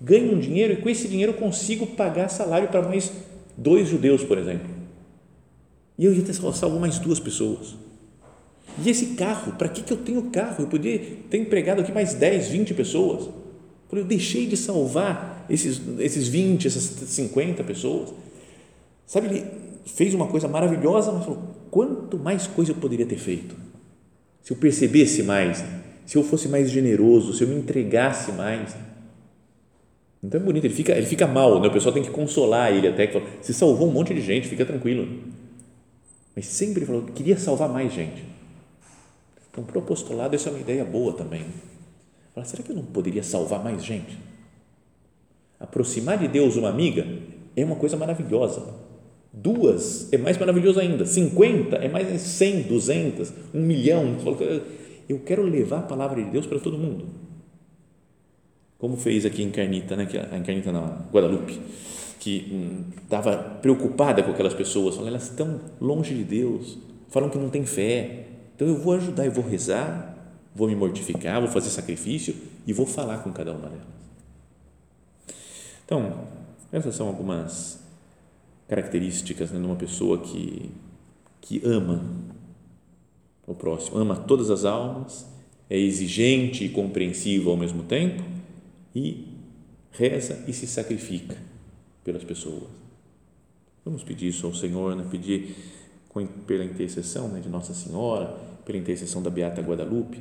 ganho 0.00 0.34
um 0.34 0.38
dinheiro 0.38 0.72
e 0.72 0.76
com 0.76 0.88
esse 0.88 1.08
dinheiro 1.08 1.32
eu 1.32 1.36
consigo 1.36 1.86
pagar 1.86 2.28
salário 2.28 2.68
para 2.68 2.82
mais 2.82 3.12
dois 3.56 3.88
judeus, 3.88 4.24
por 4.24 4.38
exemplo. 4.38 4.68
E 5.98 6.04
eu 6.04 6.14
ia 6.14 6.22
ter 6.22 6.32
salvo 6.32 6.78
mais 6.78 6.98
duas 6.98 7.18
pessoas. 7.18 7.74
E 8.82 8.88
esse 8.88 9.14
carro, 9.14 9.52
para 9.54 9.68
que, 9.68 9.82
que 9.82 9.92
eu 9.92 9.96
tenho 9.96 10.22
carro? 10.30 10.62
Eu 10.62 10.68
podia 10.68 10.98
ter 11.28 11.38
empregado 11.38 11.80
aqui 11.80 11.90
mais 11.90 12.14
10, 12.14 12.48
20 12.48 12.74
pessoas. 12.74 13.28
Eu 13.90 14.04
deixei 14.04 14.46
de 14.46 14.56
salvar 14.56 15.46
esses, 15.48 15.80
esses 15.98 16.28
20, 16.28 16.66
essas 16.66 16.82
50 16.82 17.64
pessoas. 17.64 18.12
Sabe, 19.06 19.28
ele 19.28 19.44
fez 19.86 20.14
uma 20.14 20.26
coisa 20.26 20.46
maravilhosa, 20.46 21.10
mas 21.12 21.24
falou: 21.24 21.42
quanto 21.70 22.18
mais 22.18 22.46
coisa 22.46 22.72
eu 22.72 22.76
poderia 22.76 23.06
ter 23.06 23.18
feito? 23.18 23.56
Se 24.42 24.52
eu 24.52 24.56
percebesse 24.56 25.22
mais, 25.22 25.64
se 26.06 26.16
eu 26.16 26.22
fosse 26.22 26.48
mais 26.48 26.70
generoso, 26.70 27.32
se 27.32 27.42
eu 27.42 27.48
me 27.48 27.56
entregasse 27.56 28.32
mais. 28.32 28.76
Então 30.22 30.40
é 30.40 30.42
bonito, 30.42 30.64
ele 30.64 30.74
fica, 30.74 30.92
ele 30.92 31.06
fica 31.06 31.26
mal, 31.26 31.60
né? 31.60 31.68
o 31.68 31.72
pessoal 31.72 31.94
tem 31.94 32.02
que 32.02 32.10
consolar 32.10 32.72
ele 32.72 32.88
até, 32.88 33.06
que 33.06 33.12
fala, 33.12 33.24
você 33.40 33.52
salvou 33.52 33.88
um 33.88 33.92
monte 33.92 34.12
de 34.12 34.20
gente, 34.20 34.48
fica 34.48 34.66
tranquilo 34.66 35.06
mas 36.38 36.46
sempre 36.46 36.86
falou 36.86 37.02
que 37.02 37.10
queria 37.10 37.36
salvar 37.36 37.68
mais 37.68 37.92
gente. 37.92 38.22
Então, 39.50 39.64
para 39.64 39.76
o 39.76 39.82
apostolado, 39.82 40.36
essa 40.36 40.48
é 40.48 40.52
uma 40.52 40.60
ideia 40.60 40.84
boa 40.84 41.12
também. 41.12 41.44
Fala, 42.38 42.44
será 42.44 42.62
que 42.62 42.70
eu 42.70 42.76
não 42.76 42.84
poderia 42.84 43.22
salvar 43.22 43.64
mais 43.64 43.84
gente? 43.84 44.16
Aproximar 45.58 46.18
de 46.18 46.28
Deus 46.28 46.54
uma 46.54 46.68
amiga 46.68 47.04
é 47.56 47.64
uma 47.64 47.74
coisa 47.74 47.96
maravilhosa. 47.96 48.62
Duas 49.32 50.12
é 50.12 50.18
mais 50.18 50.38
maravilhoso 50.38 50.78
ainda. 50.78 51.04
50 51.04 51.76
é 51.76 51.88
mais 51.88 52.20
100, 52.20 52.62
200, 52.62 53.32
um 53.52 53.60
milhão. 53.60 54.16
Eu 55.08 55.18
quero 55.18 55.42
levar 55.42 55.80
a 55.80 55.82
palavra 55.82 56.22
de 56.22 56.30
Deus 56.30 56.46
para 56.46 56.60
todo 56.60 56.78
mundo. 56.78 57.06
Como 58.78 58.96
fez 58.96 59.26
aqui 59.26 59.42
em 59.42 59.50
Carnita, 59.50 59.96
né? 59.96 60.04
a 60.04 60.40
Carnita 60.40 60.70
na 60.70 61.06
Guadalupe 61.10 61.58
que 62.20 62.92
estava 63.02 63.36
hum, 63.36 63.60
preocupada 63.62 64.22
com 64.22 64.30
aquelas 64.32 64.54
pessoas, 64.54 64.98
elas 64.98 65.30
estão 65.30 65.60
longe 65.80 66.14
de 66.14 66.24
Deus, 66.24 66.76
falam 67.08 67.30
que 67.30 67.38
não 67.38 67.48
têm 67.48 67.64
fé, 67.64 68.24
então 68.56 68.66
eu 68.66 68.76
vou 68.76 68.94
ajudar, 68.94 69.24
eu 69.24 69.30
vou 69.30 69.44
rezar, 69.44 70.17
vou 70.58 70.66
me 70.66 70.74
mortificar, 70.74 71.40
vou 71.40 71.48
fazer 71.48 71.70
sacrifício 71.70 72.34
e 72.66 72.72
vou 72.72 72.84
falar 72.84 73.18
com 73.18 73.32
cada 73.32 73.52
uma 73.52 73.68
delas. 73.68 73.86
Então, 75.84 76.26
essas 76.72 76.96
são 76.96 77.06
algumas 77.06 77.78
características 78.66 79.52
né, 79.52 79.60
de 79.60 79.64
uma 79.64 79.76
pessoa 79.76 80.18
que, 80.18 80.68
que 81.40 81.62
ama 81.64 82.04
o 83.46 83.54
próximo, 83.54 83.98
ama 83.98 84.16
todas 84.16 84.50
as 84.50 84.64
almas, 84.64 85.26
é 85.70 85.78
exigente 85.78 86.64
e 86.64 86.68
compreensivo 86.68 87.50
ao 87.50 87.56
mesmo 87.56 87.84
tempo 87.84 88.24
e 88.94 89.28
reza 89.92 90.44
e 90.48 90.52
se 90.52 90.66
sacrifica 90.66 91.36
pelas 92.02 92.24
pessoas. 92.24 92.68
Vamos 93.84 94.02
pedir 94.02 94.28
isso 94.28 94.44
ao 94.44 94.52
Senhor, 94.52 94.96
né? 94.96 95.06
pedir 95.08 95.54
pela 96.48 96.64
intercessão 96.64 97.28
né, 97.28 97.38
de 97.38 97.48
Nossa 97.48 97.72
Senhora, 97.72 98.36
pela 98.64 98.76
intercessão 98.76 99.22
da 99.22 99.30
Beata 99.30 99.62
Guadalupe, 99.62 100.20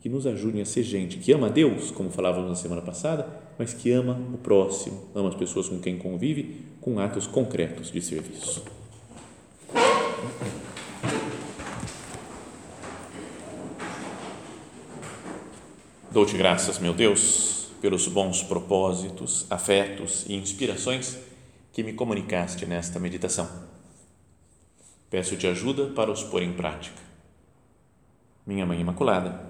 que 0.00 0.08
nos 0.08 0.26
ajudem 0.26 0.62
a 0.62 0.64
ser 0.64 0.82
gente 0.82 1.18
que 1.18 1.32
ama 1.32 1.50
Deus, 1.50 1.90
como 1.90 2.10
falávamos 2.10 2.48
na 2.48 2.56
semana 2.56 2.82
passada, 2.82 3.28
mas 3.58 3.74
que 3.74 3.92
ama 3.92 4.18
o 4.32 4.38
próximo, 4.38 5.08
ama 5.14 5.28
as 5.28 5.34
pessoas 5.34 5.68
com 5.68 5.78
quem 5.78 5.98
convive, 5.98 6.62
com 6.80 6.98
atos 6.98 7.26
concretos 7.26 7.90
de 7.90 8.00
serviço. 8.00 8.64
Dou-te 16.10 16.36
graças, 16.36 16.78
meu 16.78 16.92
Deus 16.92 17.50
pelos 17.80 18.06
bons 18.06 18.42
propósitos, 18.42 19.46
afetos 19.50 20.26
e 20.28 20.34
inspirações 20.34 21.18
que 21.72 21.82
me 21.82 21.94
comunicaste 21.94 22.66
nesta 22.66 22.98
meditação. 22.98 23.48
Peço-te 25.08 25.46
ajuda 25.46 25.86
para 25.86 26.10
os 26.10 26.22
pôr 26.22 26.42
em 26.42 26.52
prática. 26.52 27.00
Minha 28.46 28.66
Mãe 28.66 28.80
Imaculada, 28.80 29.49